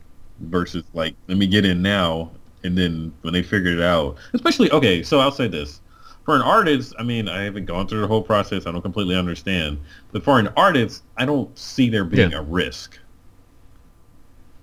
[0.40, 2.30] versus like let me get in now
[2.64, 5.02] and then when they figure it out, especially okay.
[5.02, 5.80] So I'll say this.
[6.24, 8.66] For an artist, I mean, I haven't gone through the whole process.
[8.66, 9.78] I don't completely understand.
[10.10, 12.38] But for an artist, I don't see there being Yeah.
[12.38, 12.98] a risk.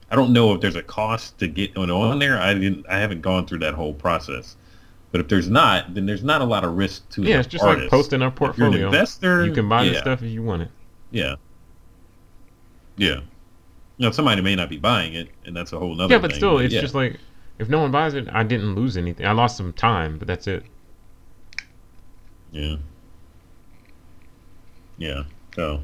[0.10, 2.40] I don't know if there's a cost to get on on there.
[2.42, 2.86] I didn't.
[2.90, 4.58] I haven't gone through that whole process.
[5.12, 7.48] But if there's not, then there's not a lot of risk to Yeah, the it's
[7.50, 7.84] just artist.
[7.84, 8.86] like posting a If you're an portfolio.
[8.88, 10.70] investor, You can buy yeah, the stuff if you want it.
[11.12, 11.36] Yeah.
[12.96, 13.22] Yeah.
[14.00, 16.40] Now somebody may not be buying it, and that's a whole nother Yeah, but thing,
[16.40, 16.82] still, it's yeah.
[16.82, 17.20] just like
[17.60, 19.26] if no one buys it, I didn't lose anything.
[19.26, 20.64] I lost some time, but that's it.
[22.52, 22.78] Yeah.
[24.98, 25.24] Yeah.
[25.56, 25.82] So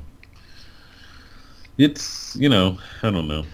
[1.77, 3.45] it's you know I don't know.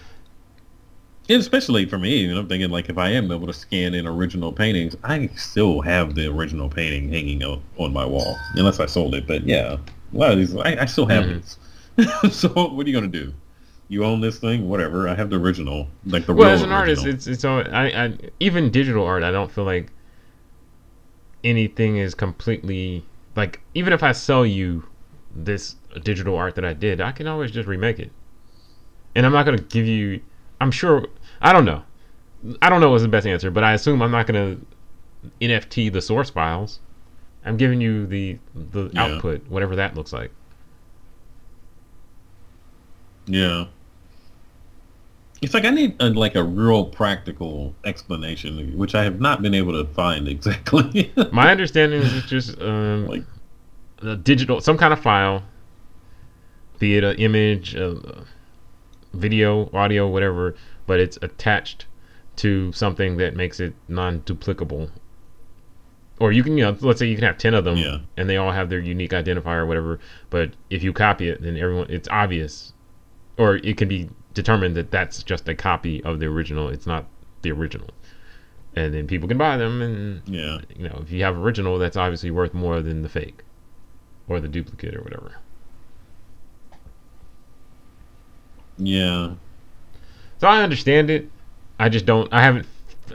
[1.29, 4.51] Especially for me, and I'm thinking like if I am able to scan in original
[4.51, 9.15] paintings, I still have the original painting hanging out on my wall, unless I sold
[9.15, 9.25] it.
[9.25, 9.77] But yeah,
[10.13, 11.57] a lot of these I, I still have Mhm.
[12.27, 12.31] it.
[12.33, 13.33] so what are you gonna do?
[13.87, 15.07] You own this thing, whatever.
[15.07, 17.85] I have the original, like the Well, real as an artist, it's it's all, I,
[17.87, 19.23] I even digital art.
[19.23, 19.91] I don't feel like
[21.43, 23.05] anything is completely
[23.35, 24.87] like even if I sell you
[25.35, 28.11] this digital art that I did, I can always just remake it.
[29.15, 30.19] And I'm not gonna give you.
[30.63, 31.05] I'm sure.
[31.41, 31.83] I don't know.
[32.61, 34.57] I don't know what's the best answer, but I assume I'm not gonna
[35.41, 36.79] NFT the source files.
[37.45, 39.03] I'm giving you the the Yeah.
[39.03, 40.31] output, whatever that looks like.
[43.25, 43.65] Yeah.
[45.41, 49.53] It's like I need a, like a real practical explanation, which I have not been
[49.53, 51.11] able to find exactly.
[51.33, 53.23] My understanding is it's just um, Like-
[54.01, 55.43] a digital, some kind of file,
[56.79, 58.25] be it an image, a
[59.13, 60.55] video, audio, whatever,
[60.87, 61.85] but it's attached
[62.37, 64.89] to something that makes it non-duplicable.
[66.19, 67.99] Or you can, you know, let's say you can have ten of them, Yeah.
[68.17, 69.99] and they all have their unique identifier or whatever.
[70.29, 72.73] But if you copy it, then everyone, it's obvious,
[73.37, 76.69] or it can be determined that that's just a copy of the original.
[76.69, 77.05] It's not
[77.41, 77.89] the original,
[78.75, 80.59] and then people can buy them and yeah.
[80.75, 83.43] you know, if you have original, that's obviously worth more than the fake
[84.27, 85.33] or the duplicate or whatever.
[88.77, 89.33] Yeah.
[90.39, 91.29] So I understand it.
[91.79, 92.31] I just don't.
[92.33, 92.65] I haven't.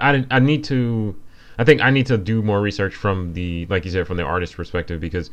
[0.01, 1.15] I didn't- I need to.
[1.59, 4.23] I think I need to do more research from the, like you said, from the
[4.23, 5.31] artist perspective because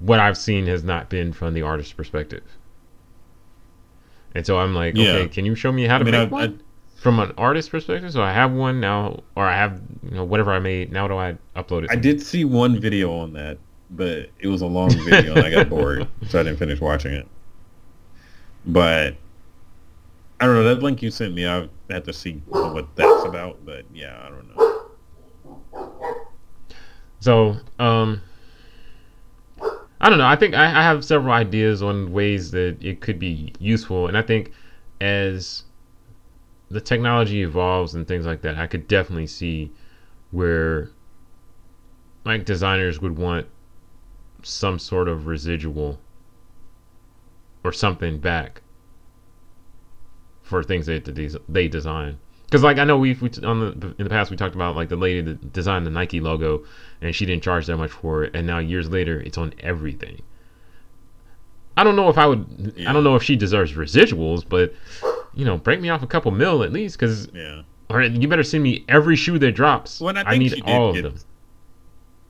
[0.00, 2.42] what I've seen has not been from the artist perspective.
[4.34, 5.10] And so I'm like, Yeah.
[5.12, 6.62] okay, can you show me how to I mean, make I- one
[6.96, 8.12] from an artist perspective?
[8.12, 10.92] So I have one now, or I have you know whatever I made.
[10.92, 11.90] Now do I upload it?
[11.90, 13.58] I did see one video on that,
[13.90, 17.12] but it was a long video and I got bored, so I didn't finish watching
[17.12, 17.26] it.
[18.66, 19.16] But
[20.40, 21.46] I don't know that link you sent me.
[21.46, 26.16] I have to see what that's about, but yeah, I don't know.
[27.20, 28.22] So, um,
[30.00, 30.26] I don't know.
[30.26, 34.16] I think I, I have several ideas on ways that it could be useful, and
[34.16, 34.52] I think
[35.00, 35.64] as
[36.70, 39.70] the technology evolves and things like that, I could definitely see
[40.30, 40.90] where
[42.24, 43.46] like designers would want
[44.42, 45.98] some sort of residual
[47.64, 48.62] or something back
[50.42, 52.18] for things that they des- they design.
[52.46, 54.88] Because like I know we've we, on the in the past we talked about like
[54.88, 56.64] the lady that designed the Nike logo
[57.00, 60.22] and she didn't charge that much for it, and now years later it's on everything.
[61.76, 62.74] I don't know if I would.
[62.86, 64.74] I don't know if she deserves residuals, but
[65.34, 67.62] you know, break me off a couple mil at least, because Yeah.
[67.88, 70.00] or you better send me every shoe that drops.
[70.00, 71.14] Well, I I, think need she did all of get- them.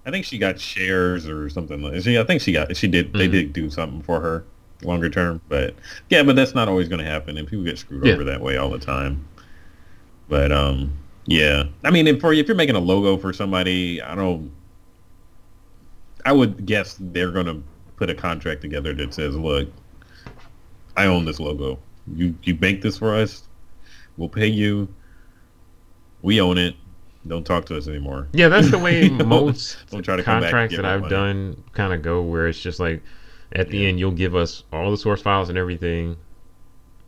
[0.05, 2.03] I think she got shares or something like.
[2.03, 2.77] She, I think she got.
[2.77, 3.13] She did.
[3.15, 3.33] They Mhm.
[3.33, 4.45] did do something for her
[4.83, 5.75] longer term, but
[6.09, 8.15] yeah, but that's not always going to happen, and people get screwed Yeah.
[8.15, 9.27] over that way all the time.
[10.29, 10.93] But um,
[11.27, 11.65] yeah.
[11.85, 14.53] I mean, if for if you're making a logo for somebody, I don't.
[16.25, 17.63] I would guess they're going to
[17.97, 19.69] put a contract together that says, "Look,
[20.97, 21.79] I own this logo.
[22.15, 23.45] You you make this for us.
[24.17, 24.89] We'll pay you.
[26.23, 26.77] We own it.
[27.27, 30.51] Don't talk to us anymore." Yeah, that's the way most don't try to come back
[30.51, 31.11] contracts that I've money.
[31.11, 33.03] done kind of go, where it's just like
[33.53, 33.89] at the Yeah.
[33.89, 36.17] end you'll give us all the source files and everything,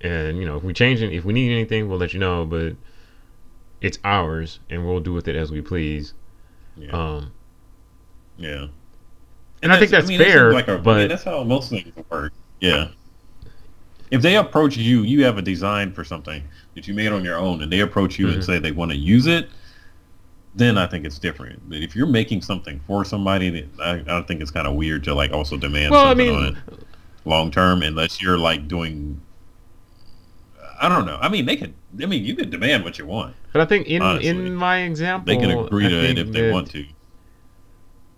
[0.01, 2.45] and you know if we change it, if we need anything, we'll let you know,
[2.45, 2.75] but
[3.81, 6.15] it's ours and we'll do with it as we please.
[6.77, 6.91] Yeah.
[6.91, 7.33] Um,
[8.39, 8.67] yeah.
[9.63, 11.43] and I think that's mean, it seems fair, like a- I mean, but that's how
[11.45, 12.33] most things work.
[12.61, 12.89] Yeah.
[14.11, 16.43] If they approach you, you have a design for something
[16.75, 18.45] that you made on your own, and they approach you and Mhm.
[18.45, 19.49] say they want to use it.
[20.55, 21.69] Then I think it's different.
[21.69, 25.15] But if you're making something for somebody, I, I think it's kind of weird to
[25.15, 26.57] like also demand Well, I something mean- on it
[27.25, 29.21] long term, unless you're like doing.
[30.81, 31.17] I don't know.
[31.21, 31.75] I mean, they could.
[32.03, 33.37] I mean, you could demand what you want.
[33.53, 34.29] But I think in Honestly.
[34.29, 36.85] in my example, They can agree to it if they want to.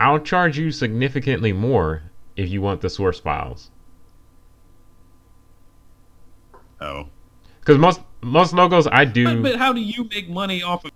[0.01, 2.05] I'll charge you significantly more
[2.37, 3.71] if you want the source files.
[6.81, 7.09] Oh,
[7.61, 9.25] Because most most logos I do.
[9.43, 10.91] but, but how do you make money off of?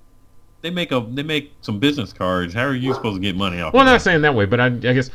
[0.60, 2.52] They make a they make some business cards.
[2.52, 3.72] How are you supposed to get money off?
[3.72, 4.02] Well, of not that?
[4.02, 5.10] saying that way, but I, I guess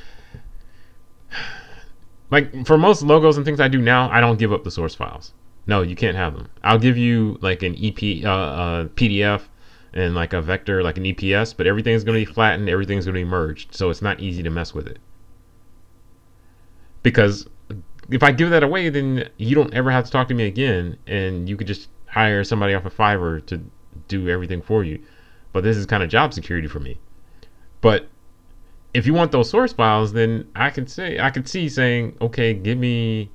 [2.33, 4.95] like for most logos and things I do now, I don't give up the source
[4.95, 5.33] files.
[5.67, 6.49] No, you can't have them.
[6.63, 9.43] I'll give you like an EP, uh, uh, PDF,
[9.93, 12.69] and like a vector, like an EPS, but everything's going to be flattened.
[12.69, 14.97] Everything's going to be merged, so it's not easy to mess with it.
[17.03, 17.47] Because
[18.09, 20.97] if I give that away, then you don't ever have to talk to me again,
[21.05, 23.61] and you could just hire somebody off of Fiverr to
[24.07, 24.99] do everything for you.
[25.53, 26.99] But this is kind of job security for me.
[27.79, 28.09] But
[28.93, 32.53] if you want those source files, then I can say I could see saying, okay,
[32.53, 33.31] give me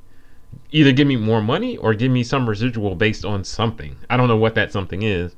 [0.71, 3.97] either give me more money or give me some residual based on something.
[4.11, 5.35] I don't know what that something is.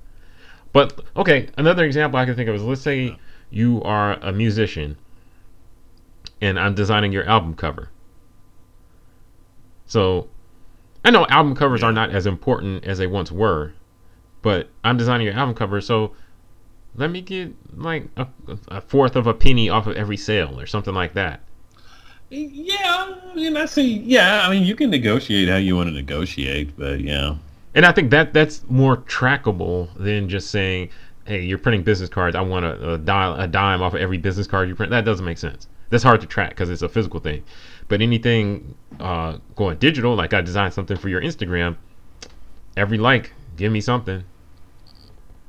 [0.72, 3.18] But okay, another example I can think of is let's say
[3.50, 4.96] you are a musician
[6.40, 7.90] and I'm designing your album cover.
[9.86, 10.28] So
[11.04, 11.88] I know album covers Yeah.
[11.88, 13.72] are not as important as they once were,
[14.42, 16.12] but I'm designing your album cover, so
[16.94, 18.26] let me get like a,
[18.68, 21.40] a fourth of a penny off of every sale or something like that.
[22.30, 23.98] Yeah, I mean, I see.
[23.98, 27.34] Yeah, I mean, you can negotiate how you want to negotiate, but yeah,
[27.74, 30.90] And I think that that's more trackable than just saying,
[31.24, 32.36] "Hey, you're printing business cards.
[32.36, 35.04] I want a, a, dime, a dime off of every business card you print." That
[35.04, 35.66] doesn't make sense.
[35.88, 37.42] That's hard to track because it's a physical thing.
[37.88, 41.76] But anything uh, going digital, like I designed something for your Instagram,
[42.76, 44.22] every like, give me something.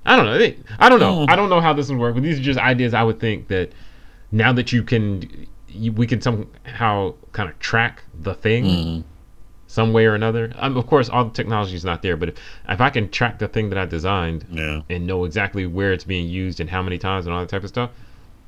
[0.06, 0.54] I don't know.
[0.80, 1.26] I don't know.
[1.26, 1.30] Hmm.
[1.32, 3.48] I don't know how this would work, but these are just ideas I would think
[3.50, 3.72] that
[4.32, 9.04] now that you can, you, we can somehow kind of track the thing Mhm.
[9.68, 10.52] some way or another.
[10.58, 12.36] Um, of course, all the technology is not there, but if,
[12.68, 16.04] if I can track the thing that I designed yeah, and know exactly where it's
[16.04, 17.92] being used and how many times and all that type of stuff,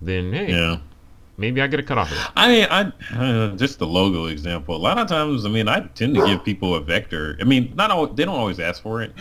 [0.02, 0.78] then hey, yeah.
[1.38, 2.18] maybe I get a cut off of.
[2.36, 4.76] I mean, I uh, just the logo example.
[4.76, 7.38] A lot of times, I mean, I tend to give people a vector.
[7.40, 9.14] I mean, not all they don't always ask for it,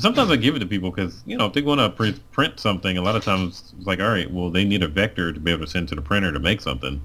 [0.00, 2.58] sometimes I give it to people because you know if they want to print, print
[2.60, 5.40] something, a lot of times it's like, all right, well, they need a vector to
[5.40, 7.00] be able to send to the printer to make something.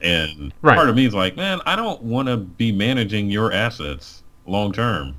[0.00, 0.74] And Right.
[0.76, 4.72] part of me is like, man, I don't want to be managing your assets long
[4.72, 5.14] term.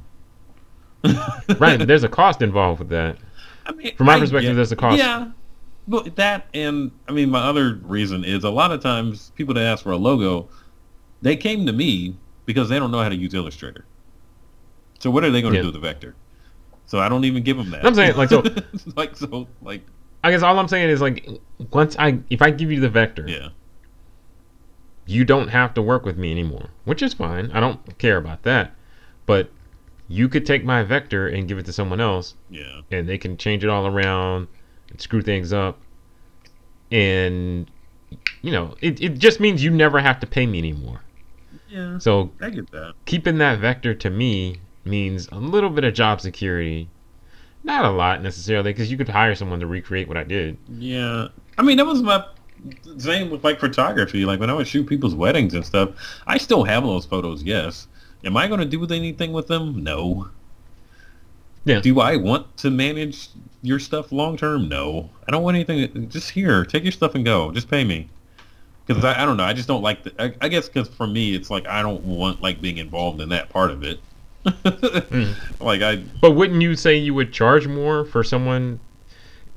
[1.60, 3.18] right, there's a cost involved with that.
[3.66, 4.98] I mean, From my I perspective, get- there's a cost.
[4.98, 5.32] Yeah,
[5.88, 9.64] but that and I mean, my other reason is a lot of times people that
[9.64, 10.50] ask for a logo,
[11.22, 13.86] they came to me because they don't know how to use Illustrator.
[15.00, 15.64] So what are they going to Yeah.
[15.64, 16.16] do with the vector?
[16.86, 17.86] So I don't even give them that.
[17.86, 18.44] I'm saying, like, so-
[18.96, 19.86] like so, like
[20.24, 21.28] I guess all I'm saying is like
[21.72, 23.50] once I if I give you the vector, yeah,
[25.06, 27.52] you don't have to work with me anymore, which is fine.
[27.52, 28.76] I don't care about that.
[29.26, 29.50] But
[30.08, 33.38] you could take my vector and give it to someone else yeah, and they can
[33.38, 34.48] change it all around
[34.90, 35.80] and screw things up.
[36.92, 37.70] And
[38.42, 41.02] you know, it, it just means you never have to pay me anymore.
[41.68, 41.98] yeah.
[41.98, 42.94] So I get that.
[43.06, 46.90] keeping that vector to me means a little bit of job security.
[47.64, 50.58] Not a lot necessarily, because you could hire someone to recreate what I did.
[50.70, 52.26] Yeah, I mean that was my
[52.98, 54.26] same with like photography.
[54.26, 55.90] Like when I would shoot people's weddings and stuff,
[56.28, 57.44] I still have those photos.
[57.44, 57.88] Yes.
[58.24, 59.84] Am I going to do anything with them?
[59.84, 60.30] No.
[61.66, 61.80] Yeah.
[61.80, 63.30] Do I want to manage
[63.62, 64.70] your stuff long term?
[64.70, 65.10] No.
[65.28, 66.10] I don't want anything.
[66.10, 67.52] Just here, take your stuff and go.
[67.52, 68.10] Just pay me.
[68.86, 69.44] Because I, I don't know.
[69.44, 70.14] I just don't like the.
[70.22, 73.30] I, I guess because for me, it's like I don't want like being involved in
[73.30, 74.00] that part of it.
[75.60, 78.80] Like I, But wouldn't you say you would charge more for someone?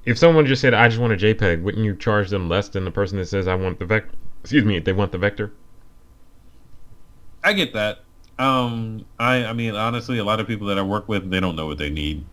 [0.05, 2.85] If someone just said, "I just want a JPEG," wouldn't you charge them less than
[2.85, 4.15] the person that says, "I want the vector"?
[4.43, 5.53] Excuse me, if they want the vector.
[7.43, 8.01] I get that.
[8.39, 11.57] Um, I, I mean, honestly, a lot of people that I work with, they don't
[11.57, 12.25] know what they need.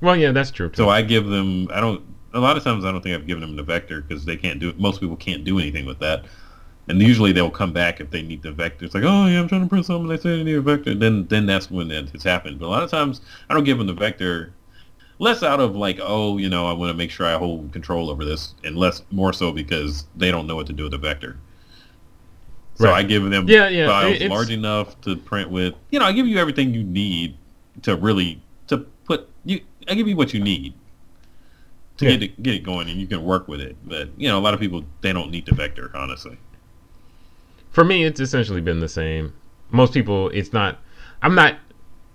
[0.00, 0.68] Well, yeah, that's true.
[0.68, 0.76] Too.
[0.76, 1.68] So I give them.
[1.72, 2.02] I don't.
[2.34, 4.58] A lot of times, I don't think I've given them the vector because they can't
[4.58, 4.68] do.
[4.68, 4.78] it.
[4.80, 6.24] Most people can't do anything with that.
[6.88, 8.84] And usually they'll come back if they need the vector.
[8.84, 10.06] It's like, oh yeah, I'm trying to print something.
[10.08, 10.94] They say they need a vector.
[10.94, 12.58] Then then that's when that has happened.
[12.60, 13.20] But a lot of times,
[13.50, 14.52] I don't give them the vector.
[15.18, 18.10] Less out of like, oh, you know, I want to make sure I hold control
[18.10, 20.98] over this, and less more so because they don't know what to do with the
[20.98, 21.38] vector.
[22.76, 22.96] So Right.
[22.98, 25.74] I give them Yeah, yeah, files it's- large enough to print with.
[25.90, 27.36] You know, I give you everything you need
[27.82, 29.60] to really to put you.
[29.88, 30.74] I give you what you need
[31.96, 32.10] to Yeah.
[32.12, 33.76] get it get it going, and you can work with it.
[33.86, 36.36] But you know, a lot of people they don't need the vector, honestly.
[37.76, 39.34] For me, it's essentially been the same.
[39.70, 40.78] Most people, it's not.
[41.20, 41.58] I'm not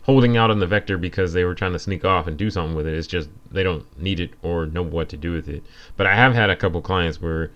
[0.02, 2.76] holding out on the vector because they were trying to sneak off and do something
[2.76, 2.96] with it.
[2.96, 5.64] It's just they don't need it or know what to do with it.
[5.98, 7.52] But I have had a couple clients where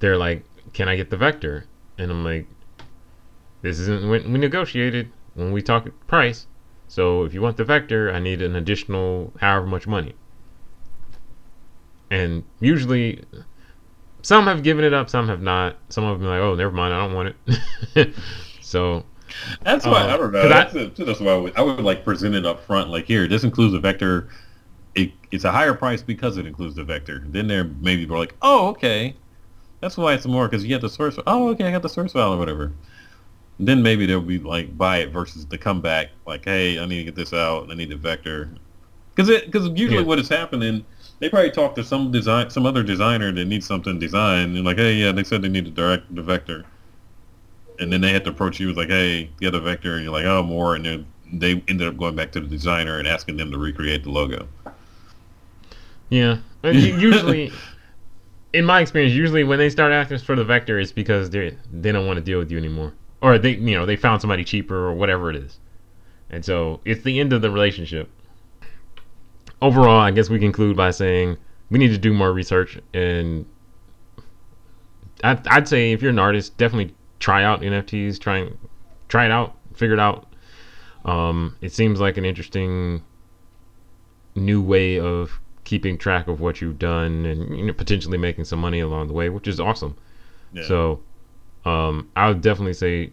[0.00, 1.66] they're like, "Can I get the vector?"
[1.96, 2.48] And I'm like,
[3.62, 6.48] "This isn't when we negotiated when we talk price.
[6.88, 10.16] So if you want the vector, I need an additional however much money."
[12.10, 13.22] And usually,
[14.28, 15.76] some have given it up, some have not.
[15.88, 17.34] Some have been like, "Oh, never mind, I don't want
[17.96, 18.14] it."
[18.60, 19.02] so
[19.62, 20.42] That's why Uh, I don't know.
[20.42, 22.90] 'cause I- That's, a- that's why I would, I would like present it up front.
[22.90, 24.28] Like here, this includes a vector.
[24.94, 27.22] It, it's a higher price because it includes the vector.
[27.26, 29.16] Then they're maybe they're like, oh, okay,
[29.80, 31.18] that's why it's more because you get the source.
[31.26, 32.72] Oh, okay, I got the source file or whatever.
[33.58, 36.10] Then maybe they'll be like buy it versus the comeback.
[36.26, 37.70] Like, hey, I need to get this out.
[37.70, 38.50] I need the vector.
[39.14, 40.06] Because it because usually Yeah.
[40.06, 40.84] what is happening,
[41.18, 44.78] they probably talked to some design some other designer that needs something designed and like,
[44.78, 46.64] hey, yeah, they said they need to direct the vector
[47.78, 50.12] and then they had to approach you with like, "Hey, get a vector," and you're
[50.12, 53.36] like, "Oh, more," and then they ended up going back to the designer and asking
[53.36, 54.48] them to recreate the logo.
[56.08, 57.52] Yeah, Uh, usually,
[58.52, 61.92] in my experience, usually when they start asking for the vector, it's because they they
[61.92, 64.76] don't want to deal with you anymore, or they you know they found somebody cheaper
[64.76, 65.58] or whatever it is,
[66.30, 68.10] and so it's the end of the relationship.
[69.60, 71.36] Overall, I guess we conclude by saying
[71.70, 73.44] we need to do more research, and
[75.24, 78.56] I'd, I'd say if you're an artist, definitely try out NFTs, try and
[79.08, 80.26] try it out, figure it out.
[81.04, 83.02] Um, it seems like an interesting
[84.36, 88.60] new way of keeping track of what you've done and you know, potentially making some
[88.60, 89.96] money along the way, which is awesome.
[90.52, 90.62] Yeah.
[90.66, 91.00] So,
[91.64, 93.10] um, I would definitely say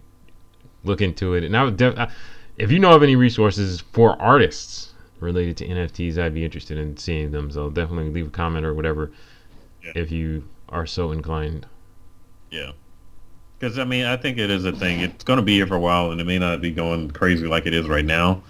[0.84, 1.44] look into it.
[1.44, 2.12] And I would, def- I-
[2.58, 4.94] if you know of any resources for artists
[5.26, 7.52] related to NFTs, I'd be interested in seeing them.
[7.52, 9.12] So definitely leave a comment or whatever
[9.84, 9.92] Yeah.
[9.96, 11.66] if you are so inclined.
[12.52, 12.72] yeah,
[13.60, 15.02] because I mean, I think it is a thing.
[15.02, 17.46] It's going to be here for a while, and it may not be going crazy
[17.48, 18.42] like it is right now,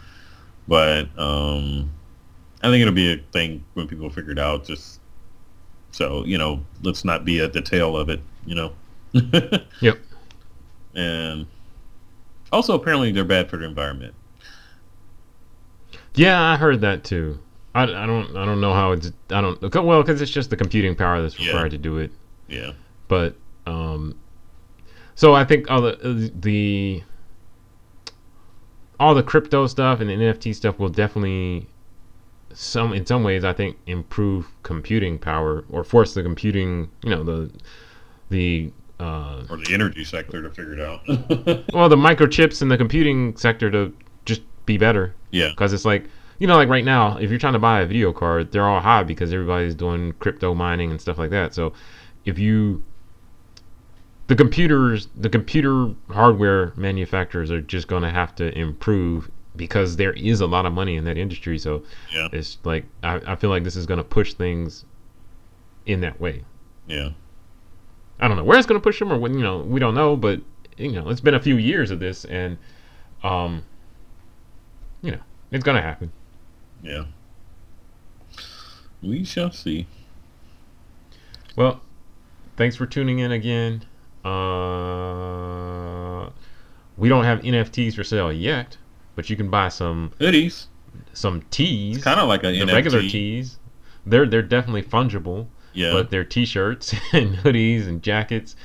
[0.67, 1.89] but um,
[2.61, 4.65] I think it'll be a thing when people figure it out.
[4.65, 4.99] Just
[5.91, 8.21] so you know, let's not be at the tail of it.
[8.45, 8.71] You know.
[9.81, 9.99] Yep.
[10.95, 11.45] And
[12.51, 14.13] also, apparently, they're bad for the environment.
[16.15, 17.39] Yeah, I heard that too.
[17.73, 20.55] I, I don't I don't know how it's I don't well because it's just the
[20.57, 21.47] computing power that's Yeah.
[21.47, 22.11] required to do it.
[22.47, 22.71] Yeah.
[23.07, 23.35] but
[23.65, 24.15] um
[25.15, 27.01] so i think all the the
[28.99, 31.67] all the crypto stuff and the nft stuff will definitely
[32.53, 37.23] some in some ways i think improve computing power or force the computing you know
[37.23, 37.51] the
[38.29, 41.01] the uh Or the energy sector to figure it out.
[41.73, 43.91] well the microchips in the computing sector to
[44.65, 45.49] be better yeah.
[45.49, 46.05] because it's like
[46.39, 48.81] you know like right now if you're trying to buy a video card they're all
[48.81, 51.73] high because everybody's doing crypto mining and stuff like that so
[52.25, 52.83] if you
[54.27, 60.11] the computers the computer hardware manufacturers are just going to have to improve because there
[60.13, 62.27] is a lot of money in that industry so Yeah.
[62.33, 64.85] it's like i, I feel like this is going to push things
[65.85, 66.43] in that way
[66.87, 67.09] Yeah.
[68.19, 69.93] i don't know where it's going to push them or when you know we don't
[69.95, 70.41] know but
[70.77, 72.57] you know it's been a few years of this and
[73.23, 73.63] um
[75.55, 76.11] it's going to happen
[76.83, 77.05] Yeah.
[79.01, 79.87] We shall see.
[81.55, 81.81] Well,
[82.57, 83.83] thanks for tuning in again.
[84.95, 86.29] Uh,
[86.97, 88.77] we don't have NFTs for sale yet,
[89.15, 90.67] but you can buy some Hoodies.
[91.13, 92.73] some tees, Kind of like a NFT.
[92.73, 93.57] regular tees.
[94.05, 95.91] They're they're definitely fungible, Yeah.
[95.93, 98.55] but they're t-shirts and hoodies and jackets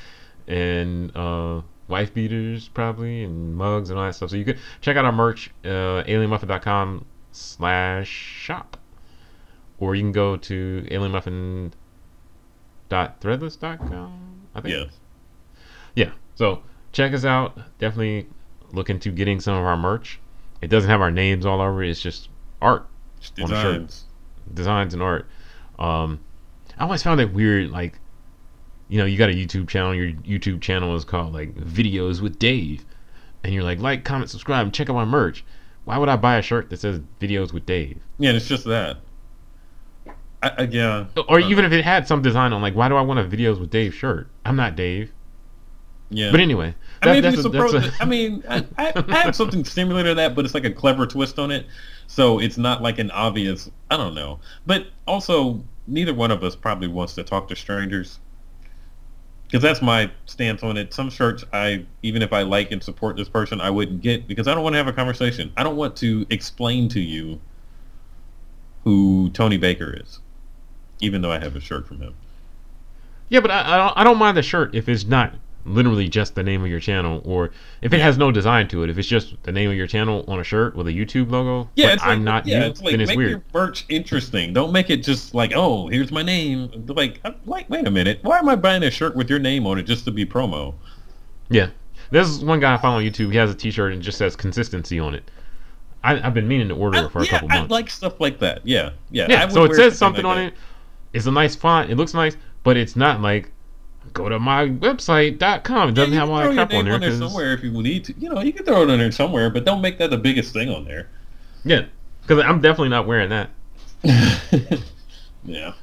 [0.47, 1.61] and uh,
[1.91, 4.29] wife beaters probably and mugs and all that stuff.
[4.31, 8.77] So you can check out our merch, uh, alienmuffin.com slash shop,
[9.79, 10.87] or you can go to
[12.89, 14.41] alienmuffin.threadless.com.
[14.55, 14.75] I think.
[14.75, 14.83] yeah.
[15.95, 16.11] Yeah.
[16.35, 17.57] So check us out.
[17.79, 18.27] Definitely
[18.71, 20.19] look into getting some of our merch.
[20.61, 21.89] It doesn't have our names all over it.
[21.89, 22.29] It's just
[22.61, 22.87] art,
[23.19, 24.05] Just On designs.
[24.53, 25.27] designs, and art.
[25.79, 26.19] Um,
[26.77, 27.71] I always found it weird.
[27.71, 27.99] Like,
[28.91, 29.95] you know, you got a YouTube channel.
[29.95, 32.85] Your YouTube channel is called like Videos with Dave,
[33.43, 35.45] and you're like, like, comment, subscribe, and check out my merch.
[35.85, 38.01] Why would I buy a shirt that says Videos with Dave?
[38.19, 38.97] Yeah, it's just that.
[40.43, 41.05] I, I, yeah.
[41.29, 43.23] Or Uh, even if it had some design on, like, why do I want a
[43.23, 44.27] Videos with Dave shirt?
[44.45, 45.11] I'm not Dave.
[46.09, 46.29] Yeah.
[46.31, 48.91] But anyway, I mean, that- if you that's a- that's a- I mean, I, I,
[49.07, 51.65] I have something similar to that, but it's like a clever twist on it.
[52.07, 54.39] So it's not like an obvious, I don't know.
[54.65, 58.19] But also, neither one of us probably wants to talk to strangers.
[59.51, 60.93] Because that's my stance on it.
[60.93, 64.47] Some shirts, I even if I like and support this person, I wouldn't get because
[64.47, 65.51] I don't want to have a conversation.
[65.57, 67.41] I don't want to explain to you
[68.85, 70.19] who Tony Baker is,
[71.01, 72.15] even though I have a shirt from him.
[73.27, 75.35] Yeah, but I, I don't don't mind the shirt if it's not
[75.65, 77.51] literally just the name of your channel, or
[77.81, 80.23] if it has no design to it, if it's just the name of your channel
[80.27, 82.65] on a shirt with a YouTube logo, Yeah, but it's I'm like, not yeah, you,
[82.71, 83.29] it's like then it's make weird.
[83.31, 84.53] your merch interesting.
[84.53, 86.85] Don't make it just like, oh, here's my name.
[86.87, 89.65] Like, I'm like, wait a minute, why am I buying a shirt with your name
[89.67, 90.73] on it just to be promo?
[91.49, 91.69] Yeah.
[92.11, 93.31] There's one guy I follow on YouTube.
[93.31, 95.29] He has a T-shirt and just says consistency on it.
[96.03, 97.71] I, I've been meaning to order I, it for a yeah, couple I months.
[97.71, 98.65] like stuff like that.
[98.65, 99.27] Yeah, yeah.
[99.29, 99.47] Yeah.
[99.47, 100.53] So it says something like on that.
[100.53, 100.59] it.
[101.13, 101.89] It's a nice font.
[101.91, 103.51] It looks nice, but it's not like
[104.13, 105.89] go to my website.com.
[105.89, 107.71] It doesn't yeah, have you all can that crap name on there somewhere if you
[107.71, 108.13] need to.
[108.17, 110.53] You know, you can throw it on there somewhere, but don't make that the biggest
[110.53, 111.09] thing on there.
[111.63, 111.85] yeah,
[112.21, 113.49] because I'm definitely not wearing that.
[115.43, 115.73] yeah.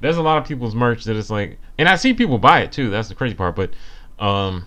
[0.00, 2.72] There's a lot of people's merch that it's like, and I see people buy it
[2.72, 2.90] too.
[2.90, 3.54] That's the crazy part.
[3.54, 3.74] But,
[4.18, 4.66] um,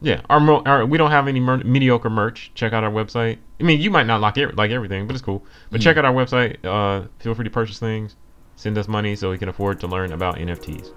[0.00, 2.52] yeah, our, our we don't have any mer- mediocre merch.
[2.54, 3.38] Check out our website.
[3.60, 5.44] I mean, you might not like it, like everything, but it's cool.
[5.70, 6.64] But check out our website.
[6.64, 8.16] Uh, feel free to purchase things.
[8.56, 10.92] Send us money so we can afford to learn about NFTs.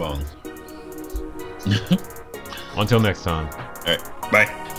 [0.00, 0.34] Bones.
[2.76, 3.50] Until next time.
[3.52, 4.32] All right.
[4.32, 4.70] Bye.